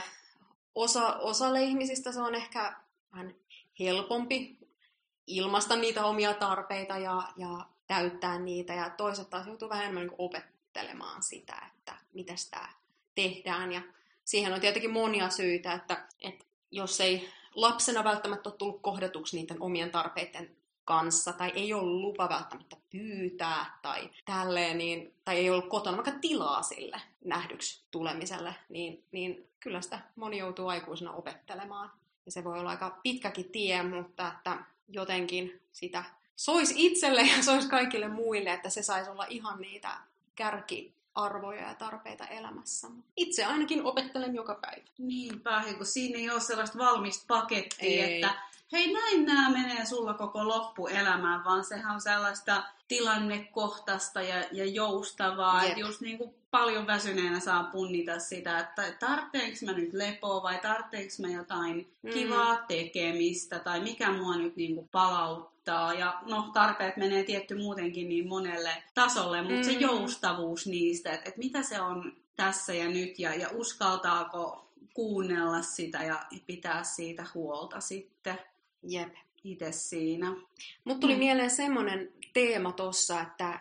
osa, 0.75 1.13
osalle 1.13 1.63
ihmisistä 1.63 2.11
se 2.11 2.21
on 2.21 2.35
ehkä 2.35 2.75
vähän 3.11 3.35
helpompi 3.79 4.57
ilmaista 5.27 5.75
niitä 5.75 6.05
omia 6.05 6.33
tarpeita 6.33 6.97
ja, 6.97 7.23
ja 7.37 7.65
täyttää 7.87 8.39
niitä, 8.39 8.73
ja 8.73 8.89
toiset 8.89 9.29
taas 9.29 9.47
joutuu 9.47 9.69
vähän 9.69 9.83
enemmän 9.83 10.07
niin 10.07 10.15
opettelemaan 10.17 11.23
sitä, 11.23 11.55
että 11.77 11.97
miten 12.13 12.37
sitä 12.37 12.69
tehdään. 13.15 13.71
Ja 13.71 13.81
siihen 14.25 14.53
on 14.53 14.61
tietenkin 14.61 14.91
monia 14.91 15.29
syitä, 15.29 15.73
että, 15.73 16.07
että 16.21 16.45
jos 16.71 17.01
ei 17.01 17.29
lapsena 17.55 18.03
välttämättä 18.03 18.49
ole 18.49 18.57
tullut 18.57 18.81
kohdatuksi 18.81 19.37
niiden 19.37 19.61
omien 19.61 19.91
tarpeiden 19.91 20.55
kanssa, 20.85 21.33
tai 21.33 21.51
ei 21.55 21.73
ollut 21.73 22.01
lupa 22.01 22.29
välttämättä 22.29 22.77
pyytää, 22.89 23.79
tai 23.81 24.09
tälleen, 24.25 24.77
niin, 24.77 25.13
tai 25.25 25.37
ei 25.37 25.49
ollut 25.49 25.69
kotona 25.69 25.97
vaikka 25.97 26.19
tilaa 26.21 26.61
sille 26.61 27.01
nähdyksi 27.25 27.83
tulemiselle, 27.91 28.55
niin, 28.69 29.03
niin 29.11 29.47
kyllä 29.59 29.81
sitä 29.81 29.99
moni 30.15 30.37
joutuu 30.37 30.67
aikuisena 30.67 31.11
opettelemaan. 31.11 31.91
Ja 32.25 32.31
se 32.31 32.43
voi 32.43 32.59
olla 32.59 32.69
aika 32.69 32.99
pitkäkin 33.03 33.49
tie, 33.49 33.83
mutta 33.83 34.33
että 34.37 34.57
jotenkin 34.87 35.61
sitä 35.71 36.03
sois 36.35 36.73
itselle 36.75 37.21
ja 37.21 37.43
sois 37.43 37.65
kaikille 37.65 38.07
muille, 38.07 38.53
että 38.53 38.69
se 38.69 38.83
saisi 38.83 39.09
olla 39.09 39.25
ihan 39.29 39.61
niitä 39.61 39.97
kärkiarvoja 41.13 41.67
ja 41.67 41.75
tarpeita 41.75 42.27
elämässä. 42.27 42.88
Itse 43.17 43.46
ainakin 43.46 43.86
opettelen 43.86 44.36
joka 44.36 44.60
päivä. 44.62 44.84
Niinpä, 44.98 45.63
kun 45.77 45.86
siinä 45.86 46.20
ei 46.20 46.29
ole 46.29 46.39
sellaista 46.39 46.77
valmista 46.77 47.25
pakettia, 47.27 48.05
ei. 48.05 48.15
että 48.15 48.36
hei 48.72 48.93
näin 48.93 49.25
nämä 49.25 49.50
menee 49.50 49.86
sulla 49.86 50.13
koko 50.13 50.48
loppuelämään, 50.48 51.43
vaan 51.43 51.65
sehän 51.65 51.93
on 51.93 52.01
sellaista 52.01 52.63
tilannekohtaista 52.93 54.21
ja, 54.21 54.43
ja 54.51 54.65
joustavaa, 54.65 55.63
että 55.63 55.79
just 55.79 56.01
niin 56.01 56.17
kuin 56.17 56.35
paljon 56.51 56.88
väsyneenä 56.88 57.39
saa 57.39 57.63
punnita 57.63 58.19
sitä, 58.19 58.59
että 58.59 58.91
tarvitseeko 59.00 59.57
mä 59.65 59.73
nyt 59.73 59.93
lepoa 59.93 60.43
vai 60.43 60.59
tarvitseeko 60.62 61.13
mä 61.21 61.27
jotain 61.27 61.93
mm. 62.01 62.09
kivaa 62.09 62.57
tekemistä 62.67 63.59
tai 63.59 63.79
mikä 63.79 64.12
mua 64.12 64.38
nyt 64.38 64.55
niin 64.55 64.75
kuin 64.75 64.89
palauttaa. 64.91 65.93
Ja 65.93 66.21
no 66.25 66.50
tarpeet 66.53 66.97
menee 66.97 67.23
tietty 67.23 67.55
muutenkin 67.55 68.09
niin 68.09 68.27
monelle 68.27 68.83
tasolle, 68.93 69.41
mutta 69.41 69.57
mm. 69.57 69.63
se 69.63 69.71
joustavuus 69.71 70.67
niistä, 70.67 71.12
että, 71.12 71.29
että 71.29 71.39
mitä 71.39 71.62
se 71.62 71.81
on 71.81 72.13
tässä 72.35 72.73
ja 72.73 72.89
nyt 72.89 73.19
ja, 73.19 73.35
ja 73.35 73.50
uskaltaako 73.51 74.67
kuunnella 74.93 75.62
sitä 75.62 76.03
ja 76.03 76.25
pitää 76.47 76.83
siitä 76.83 77.25
huolta 77.33 77.79
sitten. 77.79 78.39
Jep. 78.83 79.13
Itse 79.43 79.71
siinä. 79.71 80.35
Mutta 80.83 81.01
tuli 81.01 81.13
mm. 81.13 81.19
mieleen 81.19 81.50
semmoinen 81.50 82.12
teema 82.33 82.71
tossa, 82.71 83.21
että, 83.21 83.59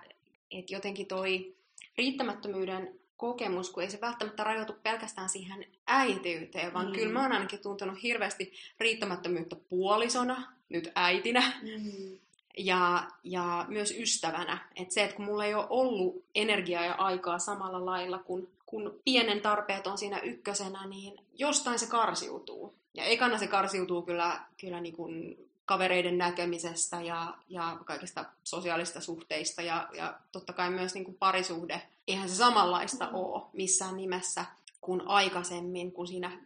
että 0.51 0.75
jotenkin 0.75 1.07
toi 1.07 1.55
riittämättömyyden 1.99 3.01
kokemus, 3.17 3.71
kun 3.71 3.83
ei 3.83 3.91
se 3.91 4.01
välttämättä 4.01 4.45
rajoitu 4.45 4.73
pelkästään 4.83 5.29
siihen 5.29 5.67
äitiyteen, 5.87 6.75
vaan 6.75 6.87
mm. 6.87 6.93
kyllä 6.93 7.13
mä 7.13 7.23
oon 7.23 7.33
ainakin 7.33 7.59
tuntenut 7.59 8.03
hirveästi 8.03 8.53
riittämättömyyttä 8.81 9.57
puolisona, 9.57 10.53
nyt 10.69 10.93
äitinä, 10.95 11.53
mm. 11.63 12.19
ja, 12.59 13.09
ja 13.25 13.65
myös 13.69 13.95
ystävänä. 13.99 14.69
Että 14.77 14.95
se, 14.95 15.05
että 15.05 15.17
kun 15.17 15.25
mulla 15.25 15.45
ei 15.45 15.55
ole 15.55 15.67
ollut 15.71 16.25
energiaa 16.35 16.85
ja 16.85 16.95
aikaa 16.95 17.39
samalla 17.39 17.85
lailla, 17.85 18.19
kun, 18.19 18.49
kun 18.67 19.01
pienen 19.05 19.41
tarpeet 19.41 19.87
on 19.87 19.99
siinä 19.99 20.19
ykkösenä, 20.19 20.87
niin 20.87 21.19
jostain 21.35 21.79
se 21.79 21.87
karsiutuu. 21.87 22.75
Ja 22.95 23.05
ekana 23.05 23.39
se 23.39 23.47
karsiutuu 23.47 24.03
kyllä, 24.03 24.41
kyllä 24.61 24.81
niin 24.81 24.97
kuin 24.97 25.37
kavereiden 25.65 26.19
näkemisestä 26.19 27.01
ja, 27.01 27.35
ja 27.49 27.79
kaikista 27.85 28.25
sosiaalista 28.45 29.01
suhteista 29.01 29.63
ja, 29.63 29.89
ja 29.93 30.19
totta 30.33 30.53
kai 30.53 30.71
myös 30.71 30.95
niin 30.95 31.05
kuin 31.05 31.17
parisuhde. 31.17 31.83
Eihän 32.09 32.29
se 32.29 32.35
samanlaista 32.35 33.07
mm. 33.07 33.15
ole 33.15 33.43
missään 33.53 33.97
nimessä 33.97 34.45
kuin 34.81 35.03
aikaisemmin, 35.07 35.93
kun 35.93 36.07
siinä 36.07 36.39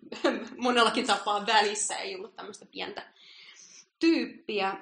monellakin 0.56 1.06
tapaa 1.06 1.46
välissä 1.46 1.96
ei 1.96 2.14
ollut 2.14 2.36
tämmöistä 2.36 2.66
pientä 2.66 3.02
tyyppiä. 3.98 4.76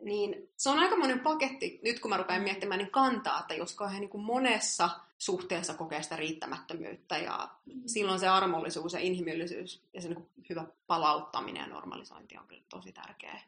Niin 0.00 0.48
se 0.56 0.70
on 0.70 0.78
aikamoinen 0.78 1.20
paketti, 1.20 1.80
nyt 1.84 2.00
kun 2.00 2.10
mä 2.10 2.16
rupean 2.16 2.42
miettimään, 2.42 2.78
niin 2.78 2.90
kantaa, 2.90 3.40
että 3.40 3.54
jos 3.54 3.74
kauhean 3.74 4.00
niin 4.00 4.10
kuin 4.10 4.24
monessa 4.24 4.90
suhteessa 5.18 5.74
kokee 5.74 6.02
sitä 6.02 6.16
riittämättömyyttä 6.16 7.18
ja 7.18 7.48
mm. 7.66 7.82
silloin 7.86 8.20
se 8.20 8.28
armollisuus 8.28 8.92
ja 8.92 9.00
inhimillisyys 9.00 9.82
ja 9.94 10.00
se 10.00 10.08
niin 10.08 10.28
hyvä 10.48 10.64
palauttaminen 10.86 11.60
ja 11.60 11.66
normalisointi 11.66 12.36
on 12.38 12.46
kyllä 12.46 12.62
tosi 12.68 12.92
tärkeä 12.92 13.40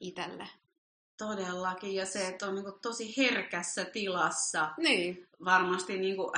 itselle. 0.00 0.48
Todellakin, 1.16 1.94
ja 1.94 2.06
se, 2.06 2.28
että 2.28 2.46
on 2.46 2.54
niin 2.54 2.64
kuin 2.64 2.80
tosi 2.82 3.14
herkässä 3.16 3.84
tilassa. 3.84 4.70
Niin. 4.76 5.28
Varmasti 5.44 5.98
niin 5.98 6.16
kuin 6.16 6.30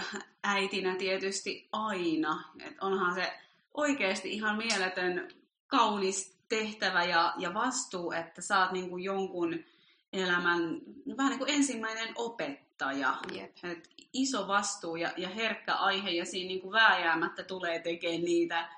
äitinä 0.43 0.97
tietysti 0.97 1.69
aina. 1.73 2.45
Et 2.67 2.77
onhan 2.81 3.15
se 3.15 3.33
oikeasti 3.75 4.33
ihan 4.33 4.57
mieletön 4.57 5.29
kaunis 5.67 6.34
tehtävä 6.59 7.05
ja, 7.05 7.35
ja 7.39 7.55
vastuu, 7.55 8.13
että 8.13 8.43
saat 8.43 8.73
niin 8.73 8.91
kuin 8.91 9.05
jonkun 9.05 9.65
elämän 10.13 10.81
vähän 11.17 11.31
niin 11.31 11.39
kuin 11.39 11.51
ensimmäinen 11.51 12.09
opettaja. 12.17 13.17
Yep. 13.35 13.51
Et 13.65 13.91
iso 14.13 14.49
vastuu 14.49 14.97
ja, 14.97 15.13
ja 15.17 15.29
herkkä 15.29 15.75
aihe 15.75 16.11
ja 16.11 16.25
siinä 16.25 16.49
niin 16.49 16.61
kuin 16.61 16.73
vääjäämättä 16.73 17.45
tulee 17.45 17.79
tekemään 17.79 18.25
niitä 18.25 18.69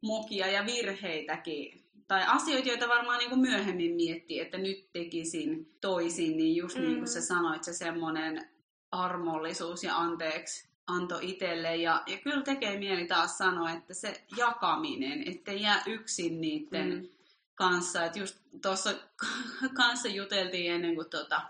mokia 0.00 0.46
ja 0.46 0.66
virheitäkin. 0.66 1.84
Tai 2.08 2.24
asioita, 2.26 2.68
joita 2.68 2.88
varmaan 2.88 3.18
niin 3.18 3.30
kuin 3.30 3.40
myöhemmin 3.40 3.94
miettii, 3.94 4.40
että 4.40 4.58
nyt 4.58 4.92
tekisin 4.92 5.72
toisin, 5.80 6.36
niin 6.36 6.56
just 6.56 6.76
mm. 6.76 6.82
niin 6.82 6.96
kuin 6.96 7.08
sä 7.08 7.18
mm. 7.18 7.24
sanoit, 7.24 7.64
se 7.64 7.72
semmoinen 7.72 8.48
armollisuus 8.90 9.84
ja 9.84 9.96
anteeksi 9.96 10.68
anto 10.86 11.18
itselle. 11.22 11.76
Ja, 11.76 12.02
ja 12.06 12.18
kyllä 12.18 12.42
tekee 12.42 12.78
mieli 12.78 13.06
taas 13.06 13.38
sanoa, 13.38 13.70
että 13.70 13.94
se 13.94 14.24
jakaminen, 14.36 15.28
ettei 15.28 15.62
jää 15.62 15.82
yksin 15.86 16.40
niiden 16.40 16.88
mm. 16.88 17.08
Kanssa. 17.54 18.04
Että 18.04 18.18
just 18.18 18.36
tuossa 18.62 18.94
kanssa 19.74 20.08
juteltiin 20.08 20.72
ennen 20.72 20.94
kuin 20.94 21.10
tota, 21.10 21.40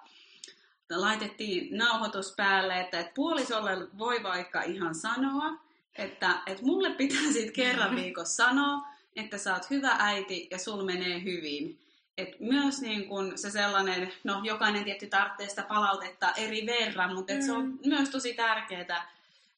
laitettiin 0.91 1.79
nauhoitus 1.79 2.35
päälle, 2.37 2.81
että, 2.81 3.01
että 3.01 3.13
puolisolle 3.15 3.99
voi 3.99 4.23
vaikka 4.23 4.63
ihan 4.63 4.95
sanoa, 4.95 5.45
että, 5.97 6.43
että 6.47 6.65
mulle 6.65 6.91
pitää 6.91 7.33
sitten 7.33 7.53
kerran 7.53 7.97
viikossa 8.03 8.45
sanoa, 8.45 8.89
että 9.17 9.39
sä 9.39 9.55
oot 9.55 9.71
hyvä 9.71 9.97
äiti 9.99 10.49
ja 10.51 10.59
sul 10.59 10.85
menee 10.85 11.23
hyvin. 11.25 11.79
Et 12.19 12.41
myös 12.41 12.81
niin 12.81 13.09
kun 13.09 13.39
se 13.39 13.51
sellainen, 13.51 14.13
no 14.25 14.41
jokainen 14.45 14.85
tietty 14.85 15.07
tarvitsee 15.07 15.49
sitä 15.49 15.63
palautetta 15.63 16.33
eri 16.33 16.67
verran, 16.67 17.15
mutta 17.15 17.33
mm. 17.33 17.43
se 17.43 17.53
on 17.53 17.67
mm. 17.67 17.79
myös 17.85 18.11
tosi 18.11 18.35
tärkeää 18.35 19.13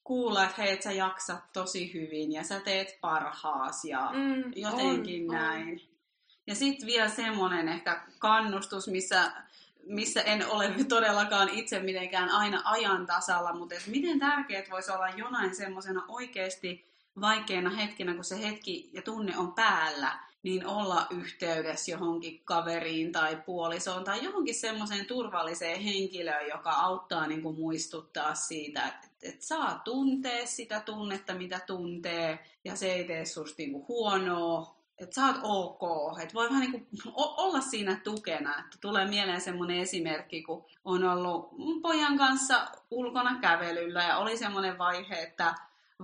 kuulla, 0.05 0.45
että 0.45 0.63
hei, 0.63 0.73
et 0.73 0.83
sä 0.83 0.93
jaksat 0.93 1.53
tosi 1.53 1.95
hyvin 1.95 2.33
ja 2.33 2.45
sä 2.45 2.61
teet 2.61 2.99
parhaas 3.01 3.85
ja 3.85 4.11
mm, 4.13 4.53
jotenkin 4.57 5.31
on, 5.31 5.37
näin. 5.37 5.69
On. 5.69 5.94
Ja 6.47 6.55
sitten 6.55 6.87
vielä 6.87 7.09
semmoinen 7.09 7.69
ehkä 7.69 8.03
kannustus, 8.19 8.89
missä 8.89 9.33
missä 9.87 10.23
en 10.23 10.47
ole 10.47 10.75
todellakaan 10.89 11.49
itse 11.49 11.81
mitenkään 11.81 12.31
aina 12.31 12.63
ajan 12.65 13.07
tasalla, 13.07 13.53
mutta 13.53 13.75
että 13.75 13.91
miten 13.91 14.19
tärkeät 14.19 14.71
voisi 14.71 14.93
olla 14.93 15.09
jonain 15.09 15.55
semmoisena 15.55 16.05
oikeasti 16.09 16.85
vaikeana 17.21 17.71
hetkenä, 17.71 18.15
kun 18.15 18.25
se 18.25 18.43
hetki 18.43 18.91
ja 18.93 19.03
tunne 19.03 19.39
on 19.39 19.53
päällä, 19.53 20.19
niin 20.43 20.67
olla 20.67 21.07
yhteydessä 21.11 21.91
johonkin 21.91 22.41
kaveriin 22.45 23.13
tai 23.13 23.37
puolisoon 23.47 24.05
tai 24.05 24.25
johonkin 24.25 24.55
semmoiseen 24.55 25.07
turvalliseen 25.07 25.81
henkilöön, 25.81 26.49
joka 26.49 26.71
auttaa 26.71 27.27
niin 27.27 27.43
kuin 27.43 27.57
muistuttaa 27.57 28.35
siitä, 28.35 28.87
että, 28.87 29.09
että 29.23 29.47
saa 29.47 29.81
tuntea 29.85 30.47
sitä 30.47 30.81
tunnetta, 30.81 31.35
mitä 31.35 31.61
tuntee, 31.67 32.39
ja 32.65 32.77
se 32.77 32.93
ei 32.93 33.05
tee 33.05 33.25
susta 33.25 33.55
niin 33.59 33.73
kuin 33.73 33.89
huonoa, 33.89 34.77
että 34.99 35.15
sä 35.15 35.27
oot 35.27 35.41
ok, 35.43 36.19
että 36.23 36.35
voi 36.35 36.49
vähän 36.49 36.61
niin 36.71 36.73
kuin 36.73 36.87
olla 37.17 37.61
siinä 37.61 38.01
tukena. 38.05 38.59
Että 38.59 38.79
tulee 38.81 39.07
mieleen 39.07 39.41
semmoinen 39.41 39.79
esimerkki, 39.79 40.43
kun 40.43 40.65
on 40.85 41.05
ollut 41.05 41.49
pojan 41.83 42.19
kanssa 42.19 42.67
ulkona 42.91 43.39
kävelyllä 43.41 44.03
ja 44.03 44.19
oli 44.19 44.37
semmoinen 44.37 44.79
vaihe, 44.79 45.23
että 45.23 45.55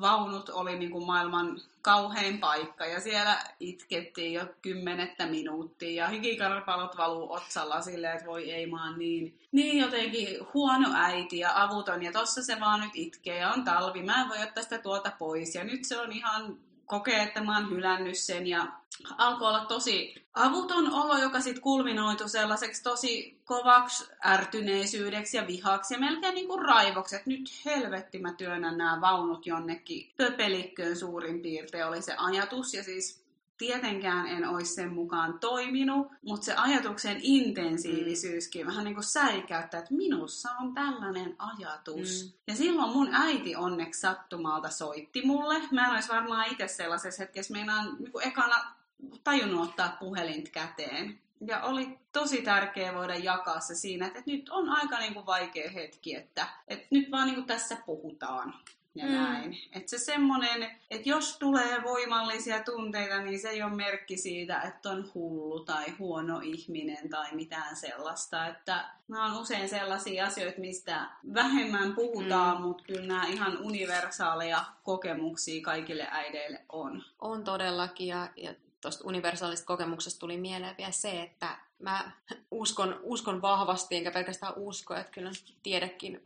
vaunut 0.00 0.48
oli 0.48 0.78
niin 0.78 0.90
kuin 0.90 1.06
maailman 1.06 1.60
kauhein 1.82 2.38
paikka 2.38 2.86
ja 2.86 3.00
siellä 3.00 3.38
itkettiin 3.60 4.32
jo 4.32 4.46
kymmenettä 4.62 5.26
minuuttia 5.26 6.04
ja 6.04 6.08
hikikarpalot 6.08 6.96
valuu 6.96 7.32
otsalla 7.32 7.82
silleen, 7.82 8.12
että 8.12 8.26
voi 8.26 8.50
ei 8.50 8.66
maan 8.66 8.98
niin, 8.98 9.38
niin 9.52 9.78
jotenkin 9.78 10.28
huono 10.54 10.88
äiti 10.94 11.38
ja 11.38 11.62
avuton. 11.62 12.02
Ja 12.02 12.12
tossa 12.12 12.42
se 12.42 12.60
vaan 12.60 12.80
nyt 12.80 12.90
itkee 12.94 13.38
ja 13.38 13.50
on 13.50 13.64
talvi, 13.64 14.02
mä 14.02 14.22
en 14.22 14.28
voi 14.28 14.42
ottaa 14.42 14.62
sitä 14.62 14.78
tuota 14.78 15.12
pois 15.18 15.54
ja 15.54 15.64
nyt 15.64 15.84
se 15.84 16.00
on 16.00 16.12
ihan 16.12 16.58
kokee, 16.86 17.22
että 17.22 17.44
mä 17.44 17.58
oon 17.58 17.70
hylännyt 17.70 18.18
sen 18.18 18.46
ja 18.46 18.79
alkoi 19.18 19.48
olla 19.48 19.64
tosi 19.64 20.14
avuton 20.34 20.92
olo, 20.92 21.18
joka 21.18 21.40
sitten 21.40 21.62
kulminoitu 21.62 22.28
sellaiseksi 22.28 22.82
tosi 22.82 23.40
kovaksi 23.44 24.08
ärtyneisyydeksi 24.26 25.36
ja 25.36 25.46
vihaksi 25.46 25.94
ja 25.94 26.00
melkein 26.00 26.34
niin 26.34 26.48
kuin 26.48 26.62
raivoksi, 26.62 27.16
että 27.16 27.30
nyt 27.30 27.52
helvetti 27.64 28.18
mä 28.18 28.32
työnnän 28.32 28.78
nämä 28.78 29.00
vaunut 29.00 29.46
jonnekin 29.46 30.12
pöpelikköön 30.16 30.96
suurin 30.96 31.40
piirtein 31.40 31.86
oli 31.86 32.02
se 32.02 32.14
ajatus 32.16 32.74
ja 32.74 32.84
siis 32.84 33.20
tietenkään 33.60 34.26
en 34.26 34.48
olisi 34.48 34.74
sen 34.74 34.92
mukaan 34.92 35.38
toiminut, 35.38 36.12
mutta 36.22 36.44
se 36.44 36.54
ajatuksen 36.54 37.16
intensiivisyyskin 37.22 38.66
vähän 38.66 38.84
niin 38.84 38.94
kuin 38.94 39.04
säikäyttää, 39.04 39.80
että 39.80 39.94
minussa 39.94 40.50
on 40.60 40.74
tällainen 40.74 41.34
ajatus. 41.38 42.24
Mm. 42.24 42.32
Ja 42.46 42.56
silloin 42.56 42.92
mun 42.92 43.08
äiti 43.14 43.56
onneksi 43.56 44.00
sattumalta 44.00 44.70
soitti 44.70 45.26
mulle. 45.26 45.62
Mä 45.72 45.84
en 45.84 45.92
olisi 45.92 46.08
varmaan 46.08 46.52
itse 46.52 46.68
sellaisessa 46.68 47.22
hetkessä, 47.22 47.52
meinaan 47.52 47.96
niin 47.98 48.12
kuin 48.12 48.26
ekana 48.26 48.79
tajunnut 49.24 49.68
ottaa 49.68 49.96
puhelint 50.00 50.48
käteen. 50.48 51.18
Ja 51.46 51.62
oli 51.62 51.98
tosi 52.12 52.42
tärkeää 52.42 52.94
voida 52.94 53.14
jakaa 53.14 53.60
se 53.60 53.74
siinä, 53.74 54.06
että, 54.06 54.22
nyt 54.26 54.48
on 54.48 54.68
aika 54.68 54.98
niin 54.98 55.14
kuin 55.14 55.26
vaikea 55.26 55.70
hetki, 55.70 56.14
että, 56.14 56.46
että 56.68 56.86
nyt 56.90 57.10
vaan 57.10 57.26
niin 57.26 57.34
kuin 57.34 57.46
tässä 57.46 57.76
puhutaan 57.86 58.54
ja 58.94 59.04
mm. 59.06 59.12
näin. 59.12 59.58
Että 59.72 59.90
se 59.90 59.98
semmoinen, 59.98 60.70
että 60.90 61.08
jos 61.08 61.38
tulee 61.38 61.82
voimallisia 61.82 62.62
tunteita, 62.64 63.22
niin 63.22 63.40
se 63.40 63.48
ei 63.48 63.62
ole 63.62 63.74
merkki 63.74 64.16
siitä, 64.16 64.60
että 64.60 64.90
on 64.90 65.10
hullu 65.14 65.64
tai 65.64 65.90
huono 65.98 66.40
ihminen 66.40 67.08
tai 67.08 67.28
mitään 67.32 67.76
sellaista. 67.76 68.46
Että 68.46 68.84
nämä 69.08 69.24
on 69.24 69.40
usein 69.42 69.68
sellaisia 69.68 70.26
asioita, 70.26 70.60
mistä 70.60 71.10
vähemmän 71.34 71.94
puhutaan, 71.94 72.56
mm. 72.56 72.62
mutta 72.62 72.84
kyllä 72.84 73.06
nämä 73.06 73.26
ihan 73.26 73.58
universaaleja 73.58 74.64
kokemuksia 74.82 75.62
kaikille 75.62 76.08
äideille 76.10 76.60
on. 76.68 77.02
On 77.18 77.44
todellakin 77.44 78.06
ja, 78.06 78.28
ja 78.36 78.54
tuosta 78.80 79.04
universaalista 79.06 79.66
kokemuksesta 79.66 80.20
tuli 80.20 80.36
mieleen 80.36 80.76
vielä 80.78 80.90
se, 80.90 81.22
että 81.22 81.58
mä 81.78 82.12
uskon, 82.50 83.00
uskon 83.02 83.42
vahvasti, 83.42 83.96
enkä 83.96 84.10
pelkästään 84.10 84.52
usko, 84.56 84.94
että 84.94 85.12
kyllä 85.12 85.30
tiedekin 85.62 86.20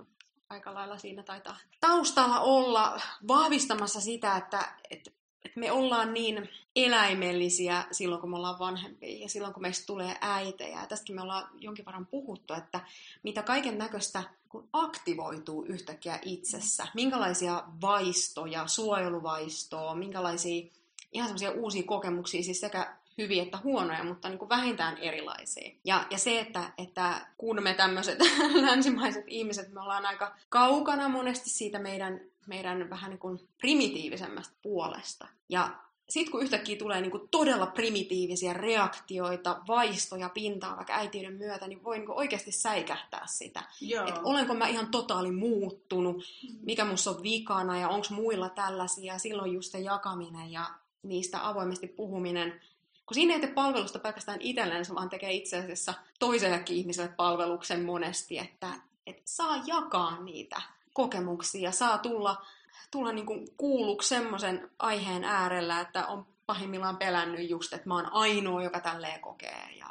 aika 0.51 0.75
lailla 0.75 0.99
siinä 0.99 1.23
taitaa 1.23 1.57
taustalla 1.81 2.41
olla 2.41 3.01
vahvistamassa 3.29 4.01
sitä, 4.01 4.37
että, 4.37 4.75
että, 4.91 5.11
että 5.45 5.61
me 5.61 5.73
ollaan 5.73 6.15
niin 6.15 6.49
eläimellisiä 6.77 7.85
silloin, 7.93 8.21
kun 8.21 8.31
me 8.31 8.37
ollaan 8.37 8.59
vanhempia 8.59 9.19
ja 9.19 9.29
silloin, 9.29 9.55
kun 9.55 9.63
meistä 9.63 9.87
tulee 9.87 10.17
äitejä. 10.21 10.81
Ja 10.81 10.87
tästäkin 10.87 11.17
me 11.17 11.23
ollaan 11.23 11.49
jonkin 11.59 11.87
verran 11.87 12.07
puhuttu, 12.07 12.55
että 12.55 12.81
mitä 13.23 13.43
kaiken 13.43 13.79
näköistä 13.79 14.23
kun 14.49 14.69
aktivoituu 14.73 15.65
yhtäkkiä 15.65 16.19
itsessä, 16.23 16.87
minkälaisia 16.95 17.63
vaistoja, 17.81 18.67
suojeluvaistoa, 18.67 19.95
minkälaisia 19.95 20.71
ihan 21.15 21.29
semmoisia 21.29 21.51
uusia 21.51 21.83
kokemuksia, 21.83 22.43
siis 22.43 22.61
sekä 22.61 22.97
hyviä 23.19 23.43
että 23.43 23.59
huonoja, 23.65 24.05
mutta 24.05 24.29
niin 24.29 24.39
kuin 24.39 24.49
vähintään 24.49 24.99
erilaisia. 24.99 25.75
Ja, 25.85 26.07
ja 26.11 26.19
se, 26.19 26.41
että, 26.41 26.73
että 26.79 27.27
kun 27.39 27.63
me 27.63 27.75
tämmöiset 27.75 28.19
länsimaiset 28.67 29.25
ihmiset, 29.27 29.73
me 29.73 29.81
ollaan 29.81 30.07
aika 30.07 30.37
kaukana 30.49 31.09
monesti 31.09 31.51
siitä 31.51 31.79
meidän, 31.79 32.21
meidän 32.47 32.91
vähän 32.91 33.11
niin 33.11 33.19
kuin 33.19 33.49
primitiivisemmästä 33.59 34.55
puolesta. 34.63 35.29
Ja 35.49 35.71
sitten 36.09 36.33
kun 36.33 36.43
yhtäkkiä 36.43 36.77
tulee 36.77 37.01
niin 37.01 37.11
kuin 37.11 37.29
todella 37.31 37.67
primitiivisiä 37.67 38.53
reaktioita, 38.53 39.61
vaistoja 39.69 40.29
pintaan 40.29 40.77
vaikka 40.77 40.95
äitiyden 40.95 41.33
myötä, 41.33 41.69
niin 41.69 41.85
voi 41.85 41.97
niin 41.97 42.07
kuin 42.07 42.19
oikeasti 42.19 42.53
säikähtää 42.53 43.27
sitä. 43.27 43.63
Että 44.09 44.21
olenko 44.25 44.55
mä 44.55 44.67
ihan 44.67 44.91
totaali 44.91 45.33
muuttunut, 45.33 46.25
mikä 46.63 46.85
musta 46.85 47.11
on 47.11 47.23
vikana 47.23 47.79
ja 47.79 47.89
onko 47.89 48.07
muilla 48.11 48.49
tällaisia. 48.49 49.19
Silloin 49.19 49.53
just 49.53 49.73
se 49.73 49.79
jakaminen 49.79 50.53
ja 50.53 50.71
niistä 51.05 51.49
avoimesti 51.49 51.87
puhuminen 51.87 52.61
kun 53.07 53.15
siinä 53.15 53.35
ei 53.35 53.41
tee 53.41 53.53
palvelusta 53.53 53.99
pelkästään 53.99 54.41
itselleen, 54.41 54.85
vaan 54.95 55.09
tekee 55.09 55.33
itse 55.33 55.59
asiassa 55.59 55.95
toisellekin 56.19 56.77
ihmiselle 56.77 57.13
palveluksen 57.17 57.85
monesti, 57.85 58.39
että, 58.39 58.69
että 59.07 59.23
saa 59.25 59.63
jakaa 59.67 60.23
niitä 60.23 60.63
kokemuksia, 60.93 61.73
saa 61.73 61.99
tulla, 61.99 62.45
tulla 62.91 63.13
niin 63.13 63.27
kuin 63.27 63.49
kuulluksi 63.57 64.09
semmoisen 64.09 64.71
aiheen 64.79 65.25
äärellä, 65.25 65.81
että 65.81 66.07
on 66.07 66.27
pahimmillaan 66.47 66.97
pelännyt 66.97 67.51
just, 67.51 67.73
että 67.73 67.89
mä 67.89 67.95
oon 67.95 68.13
ainoa, 68.13 68.63
joka 68.63 68.81
tälleen 68.81 69.21
kokee. 69.21 69.69
Ja 69.79 69.87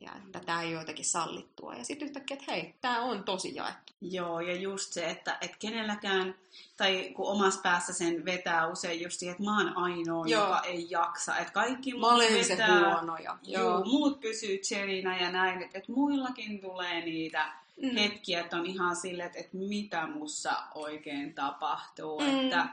ja 0.00 0.10
että 0.26 0.40
tämä 0.40 0.62
ei 0.62 0.68
ole 0.68 0.80
jotenkin 0.80 1.04
sallittua. 1.04 1.74
Ja 1.74 1.84
sitten 1.84 2.08
yhtäkkiä, 2.08 2.36
että 2.40 2.52
hei, 2.52 2.74
tämä 2.80 3.00
on 3.00 3.24
tosi 3.24 3.54
jaettu. 3.54 3.92
Joo, 4.00 4.40
ja 4.40 4.56
just 4.56 4.92
se, 4.92 5.10
että, 5.10 5.38
että 5.40 5.56
kenelläkään, 5.58 6.34
tai 6.76 7.10
kun 7.14 7.26
omassa 7.26 7.60
päässä 7.62 7.92
sen 7.92 8.24
vetää 8.24 8.66
usein 8.66 9.00
just 9.00 9.18
siihen, 9.18 9.32
että 9.32 9.44
mä 9.44 9.58
oon 9.58 9.76
ainoa, 9.76 10.26
Joo. 10.26 10.44
joka 10.44 10.60
ei 10.60 10.86
jaksa. 10.90 11.38
Että 11.38 11.52
kaikki 11.52 11.92
muut 11.92 12.12
mä 12.12 12.18
vetää, 12.18 12.66
se 12.66 12.90
huonoja. 12.90 13.38
Joo. 13.42 13.62
Joo, 13.62 13.84
muut 13.84 14.20
pysyy 14.20 14.58
cherinä 14.58 15.18
ja 15.18 15.32
näin, 15.32 15.62
että, 15.62 15.78
että 15.78 15.92
muillakin 15.92 16.60
tulee 16.60 17.00
niitä 17.00 17.52
mm. 17.82 17.96
hetkiä, 17.96 18.40
että 18.40 18.56
on 18.56 18.66
ihan 18.66 18.96
silleen, 18.96 19.26
että, 19.26 19.38
että 19.38 19.56
mitä 19.56 20.06
mussa 20.06 20.52
oikein 20.74 21.34
tapahtuu. 21.34 22.20
Mm. 22.20 22.40
Että 22.40 22.68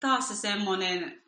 taas 0.00 0.28
se 0.28 0.36
semmoinen, 0.36 1.22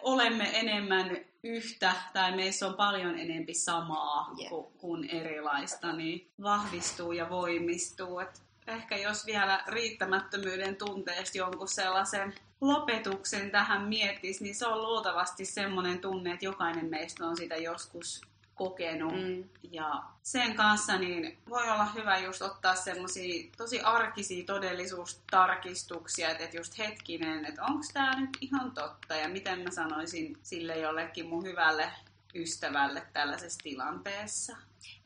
olemme 0.00 0.50
enemmän 0.60 1.24
yhtä 1.44 1.92
tai 2.12 2.36
meissä 2.36 2.66
on 2.66 2.74
paljon 2.74 3.18
enempi 3.18 3.54
samaa 3.54 4.30
yeah. 4.38 4.50
kuin, 4.50 4.72
kuin 4.78 5.04
erilaista, 5.04 5.92
niin 5.92 6.30
vahvistuu 6.42 7.12
ja 7.12 7.30
voimistuu. 7.30 8.18
Et 8.18 8.42
ehkä 8.66 8.96
jos 8.96 9.26
vielä 9.26 9.64
riittämättömyyden 9.66 10.76
tunteesta 10.76 11.38
jonkun 11.38 11.68
sellaisen 11.68 12.34
lopetuksen 12.60 13.50
tähän 13.50 13.82
miettisi, 13.82 14.44
niin 14.44 14.54
se 14.54 14.66
on 14.66 14.82
luultavasti 14.82 15.44
semmoinen 15.44 15.98
tunne, 15.98 16.32
että 16.32 16.44
jokainen 16.44 16.86
meistä 16.86 17.26
on 17.26 17.36
sitä 17.36 17.56
joskus 17.56 18.20
kokenut. 18.54 19.12
Mm. 19.12 19.44
Ja 19.70 20.02
sen 20.22 20.54
kanssa 20.54 20.98
niin 20.98 21.38
voi 21.48 21.70
olla 21.70 21.84
hyvä 21.84 22.18
just 22.18 22.42
ottaa 22.42 22.74
semmoisia 22.74 23.50
tosi 23.56 23.80
arkisia 23.80 24.44
todellisuustarkistuksia, 24.44 26.30
että 26.30 26.56
just 26.56 26.78
hetkinen, 26.78 27.44
että 27.44 27.64
onko 27.64 27.86
tämä 27.92 28.20
nyt 28.20 28.38
ihan 28.40 28.70
totta 28.70 29.14
ja 29.14 29.28
miten 29.28 29.60
mä 29.60 29.70
sanoisin 29.70 30.38
sille 30.42 30.78
jollekin 30.78 31.26
mun 31.26 31.44
hyvälle 31.44 31.90
ystävälle 32.34 33.02
tällaisessa 33.12 33.60
tilanteessa. 33.62 34.56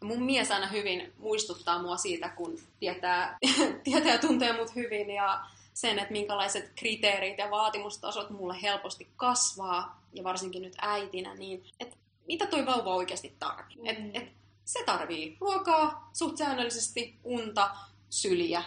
Mun 0.02 0.22
mies 0.22 0.50
aina 0.50 0.66
hyvin 0.66 1.12
muistuttaa 1.18 1.82
mua 1.82 1.96
siitä, 1.96 2.28
kun 2.28 2.58
tietää, 2.80 3.38
tietää 3.84 4.12
ja 4.12 4.18
tuntee 4.18 4.56
mut 4.56 4.74
hyvin 4.74 5.10
ja 5.10 5.40
sen, 5.74 5.98
että 5.98 6.12
minkälaiset 6.12 6.72
kriteerit 6.76 7.38
ja 7.38 7.50
vaatimustasot 7.50 8.30
mulle 8.30 8.62
helposti 8.62 9.08
kasvaa, 9.16 9.98
ja 10.12 10.24
varsinkin 10.24 10.62
nyt 10.62 10.76
äitinä, 10.78 11.34
niin 11.34 11.64
että 11.80 11.96
mitä 12.28 12.46
toi 12.46 12.66
vauva 12.66 12.94
oikeasti 12.94 13.36
tarvii. 13.38 13.76
Mm. 13.76 13.86
Et, 13.86 13.98
et, 14.14 14.28
se 14.64 14.84
tarvii 14.86 15.36
ruokaa, 15.40 16.10
suht 16.12 16.36
säännöllisesti, 16.36 17.16
unta, 17.24 17.70
syliä, 18.10 18.62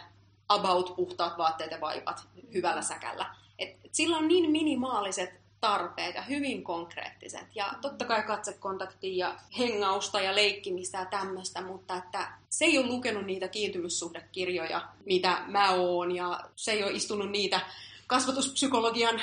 about 0.49 0.95
puhtaat 0.95 1.37
vaatteet 1.37 1.71
ja 1.71 1.81
vaipat 1.81 2.27
hyvällä 2.53 2.81
säkällä. 2.81 3.35
Et, 3.59 3.69
et 3.85 3.95
sillä 3.95 4.17
on 4.17 4.27
niin 4.27 4.51
minimaaliset 4.51 5.41
tarpeet 5.59 6.15
ja 6.15 6.21
hyvin 6.21 6.63
konkreettiset. 6.63 7.45
Ja 7.55 7.73
totta 7.81 8.05
kai 8.05 8.23
katsekontaktia 8.23 9.27
ja 9.27 9.35
hengausta 9.57 10.21
ja 10.21 10.35
leikkimistä 10.35 10.97
ja 10.97 11.05
tämmöistä, 11.05 11.61
mutta 11.61 11.95
että 11.95 12.31
se 12.49 12.65
ei 12.65 12.77
ole 12.77 12.87
lukenut 12.87 13.25
niitä 13.25 13.47
kiintymyssuhdekirjoja, 13.47 14.87
mitä 15.05 15.37
mä 15.47 15.71
oon, 15.71 16.15
ja 16.15 16.39
se 16.55 16.71
ei 16.71 16.83
ole 16.83 16.91
istunut 16.91 17.31
niitä 17.31 17.59
kasvatuspsykologian 18.07 19.21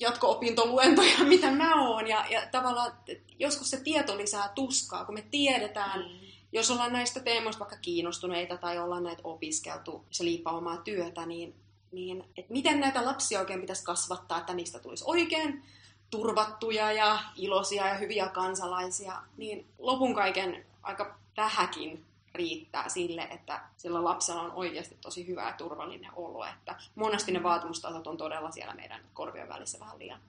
jatko-opintoluentoja, 0.00 1.24
mitä 1.34 1.50
mä 1.50 1.88
oon. 1.88 2.06
Ja, 2.06 2.24
ja 2.30 2.42
tavallaan 2.50 2.92
joskus 3.38 3.70
se 3.70 3.80
tieto 3.80 4.18
lisää 4.18 4.48
tuskaa, 4.54 5.04
kun 5.04 5.14
me 5.14 5.24
tiedetään, 5.30 6.00
mm. 6.00 6.18
jos 6.52 6.70
ollaan 6.70 6.92
näistä 6.92 7.20
teemoista 7.20 7.60
vaikka 7.60 7.76
kiinnostuneita 7.76 8.56
tai 8.56 8.78
ollaan 8.78 9.02
näitä 9.02 9.22
opiskeltu, 9.24 10.04
se 10.10 10.24
liippaa 10.24 10.56
omaa 10.56 10.76
työtä, 10.76 11.26
niin, 11.26 11.54
niin 11.92 12.24
että 12.36 12.52
miten 12.52 12.80
näitä 12.80 13.04
lapsia 13.04 13.40
oikein 13.40 13.60
pitäisi 13.60 13.84
kasvattaa, 13.84 14.38
että 14.38 14.54
niistä 14.54 14.78
tulisi 14.78 15.04
oikein 15.06 15.62
turvattuja 16.10 16.92
ja 16.92 17.18
iloisia 17.36 17.88
ja 17.88 17.94
hyviä 17.94 18.28
kansalaisia, 18.28 19.22
niin 19.36 19.66
lopun 19.78 20.14
kaiken 20.14 20.66
aika 20.82 21.18
vähäkin 21.36 22.04
riittää 22.34 22.88
sille, 22.88 23.22
että 23.22 23.60
sillä 23.76 24.04
lapsella 24.04 24.42
on 24.42 24.52
oikeasti 24.52 24.98
tosi 25.00 25.26
hyvä 25.26 25.46
ja 25.46 25.52
turvallinen 25.52 26.10
olo. 26.16 26.44
Että 26.44 26.76
monesti 26.94 27.32
ne 27.32 27.42
vaatimustasot 27.42 28.06
on 28.06 28.16
todella 28.16 28.50
siellä 28.50 28.74
meidän 28.74 29.00
korvien 29.14 29.48
välissä 29.48 29.80
vähän 29.80 29.98
liian 29.98 30.20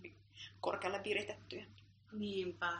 korkealle 0.62 1.04
viritettyjä. 1.04 1.66
Niinpä. 2.12 2.74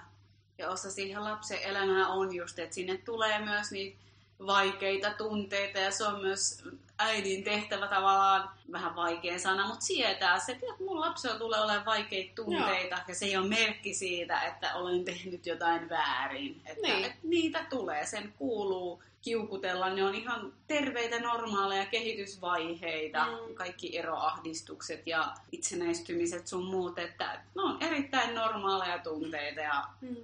Ja 0.58 0.70
osa 0.70 0.92
siihen 0.92 1.24
lapsen 1.24 1.62
elämää 1.62 2.08
on 2.08 2.36
just, 2.36 2.60
että 2.60 2.76
sinne 2.76 2.98
tulee 2.98 3.40
myös 3.40 3.72
niitä 3.72 3.98
vaikeita 4.46 5.12
tunteita 5.12 5.80
ja 5.80 5.92
se 5.92 6.06
on 6.08 6.22
myös 6.22 6.64
äidin 7.00 7.44
tehtävä 7.44 7.88
tavallaan, 7.88 8.50
vähän 8.72 8.96
vaikea 8.96 9.40
sana, 9.40 9.68
mutta 9.68 9.86
sietää 9.86 10.40
se, 10.40 10.52
että 10.52 10.66
mun 10.80 11.02
lapsella 11.02 11.40
tulee 11.40 11.60
olemaan 11.60 11.86
vaikeita 11.86 12.36
tunteita 12.36 12.96
Joo. 12.96 13.04
ja 13.08 13.16
se 13.16 13.26
ei 13.26 13.38
ole 13.38 13.48
merkki 13.48 13.94
siitä, 13.94 14.42
että 14.42 14.76
olen 14.76 15.06
tehnyt 15.06 15.46
jotain 15.46 15.90
väärin. 15.90 16.62
Että, 16.66 16.88
niin. 16.88 17.06
että 17.06 17.20
niitä 17.24 17.66
tulee, 17.70 18.06
sen 18.06 18.34
kuuluu 18.38 19.04
kiukutella, 19.22 19.90
ne 19.90 20.04
on 20.04 20.16
ihan 20.16 20.54
terveitä, 20.68 21.20
normaaleja 21.20 21.86
kehitysvaiheita, 21.86 23.26
mm. 23.26 23.56
kaikki 23.56 23.98
eroahdistukset 23.98 25.08
ja 25.08 25.34
itsenäistymiset 25.52 26.48
sun 26.48 26.66
muut, 26.66 27.00
että 27.00 27.42
ne 27.56 27.62
on 27.62 27.78
erittäin 27.82 28.36
normaaleja 28.36 29.00
tunteita 29.00 29.62
ja 29.62 29.84
mm. 30.02 30.16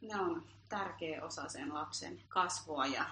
ne 0.00 0.20
on 0.20 0.42
tärkeä 0.68 1.24
osa 1.24 1.48
sen 1.48 1.74
lapsen 1.74 2.20
kasvua 2.28 2.86
ja 2.86 3.04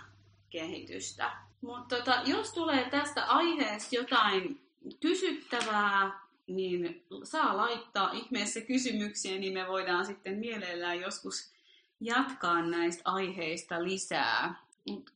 kehitystä. 0.50 1.30
Mutta 1.60 1.96
tota, 1.96 2.22
jos 2.24 2.52
tulee 2.52 2.90
tästä 2.90 3.24
aiheesta 3.24 3.96
jotain 3.96 4.60
kysyttävää, 5.00 6.20
niin 6.46 7.04
saa 7.24 7.56
laittaa 7.56 8.12
ihmeessä 8.12 8.60
kysymyksiä, 8.60 9.38
niin 9.38 9.52
me 9.52 9.68
voidaan 9.68 10.06
sitten 10.06 10.38
mielellään 10.38 11.00
joskus 11.00 11.52
jatkaa 12.00 12.62
näistä 12.62 13.02
aiheista 13.04 13.84
lisää. 13.84 14.61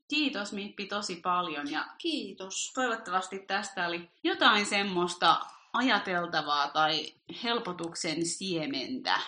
Kiitos 0.09 0.53
Mippi 0.53 0.87
tosi 0.87 1.17
paljon 1.17 1.71
ja 1.71 1.87
Kiitos. 1.99 2.73
toivottavasti 2.75 3.39
tästä 3.39 3.87
oli 3.87 4.11
jotain 4.23 4.67
semmoista 4.67 5.41
ajateltavaa 5.73 6.69
tai 6.69 7.15
helpotuksen 7.43 8.27
siementä 8.27 9.21